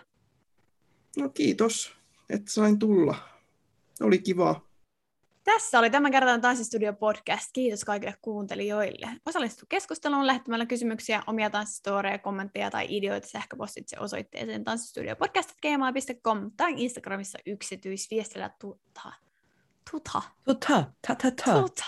No 1.19 1.29
kiitos, 1.29 1.97
että 2.29 2.53
sain 2.53 2.79
tulla. 2.79 3.17
Oli 4.01 4.19
kiva. 4.19 4.70
Tässä 5.55 5.79
oli 5.79 5.91
tämän 5.91 6.13
kerran 6.13 6.41
Tanssistudio 6.41 6.93
podcast. 6.93 7.51
Kiitos 7.53 7.85
kaikille 7.85 8.15
kuuntelijoille. 8.23 9.07
Osallistu 9.27 9.67
keskusteluun 9.69 10.27
lähettämällä 10.27 10.67
kysymyksiä, 10.67 11.23
omia 11.27 11.51
tanssistoreja, 11.51 12.19
kommentteja 12.19 12.71
tai 12.71 12.87
ideoita 12.89 13.29
sähköpostitse 13.29 13.97
osoitteeseen 14.01 14.65
tanssistudiopodcast.gmail.com 14.65 16.51
tai 16.57 16.75
Instagramissa 16.77 17.39
yksityisviestillä 17.47 18.51
tuta. 18.61 19.13
Tuta. 19.91 20.23
Tuta. 20.45 20.85
Ta 21.07 21.15
ta 21.15 21.31
ta. 21.45 21.61
Tuta. 21.61 21.85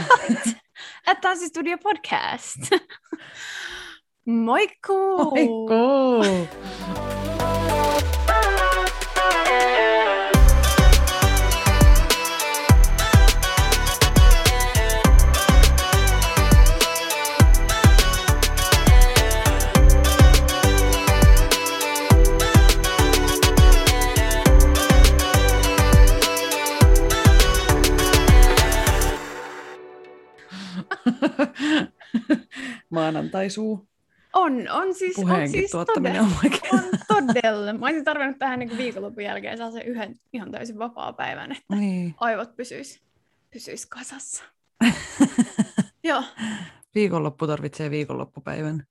What? 0.00 0.56
At 1.06 1.20
Tanssistudio 1.20 1.78
podcast. 1.78 2.70
Moikku! 4.44 5.24
Moikku! 5.24 6.24
Maanantaisuu. 32.90 33.88
On, 34.32 34.68
on 34.70 34.94
siis, 34.94 35.18
on 35.18 35.48
siis 35.48 35.70
tuottaminen 35.70 36.22
on 36.22 36.30
On 36.72 36.84
todella. 37.08 37.72
Mä 37.72 37.86
olisin 37.86 38.04
tarvinnut 38.04 38.38
tähän 38.38 38.58
niin 38.58 38.78
viikonlopun 38.78 39.24
jälkeen 39.24 39.58
saa 39.58 39.70
sen 39.70 39.86
yhden 39.86 40.20
ihan 40.32 40.50
täysin 40.50 40.78
vapaa 40.78 41.12
päivän, 41.12 41.52
että 41.52 41.76
niin. 41.76 42.14
aivot 42.20 42.56
pysyis, 42.56 43.00
pysyis 43.50 43.86
kasassa. 43.86 44.44
Joo. 46.04 46.22
Viikonloppu 46.94 47.46
tarvitsee 47.46 47.90
viikonloppupäivän. 47.90 48.86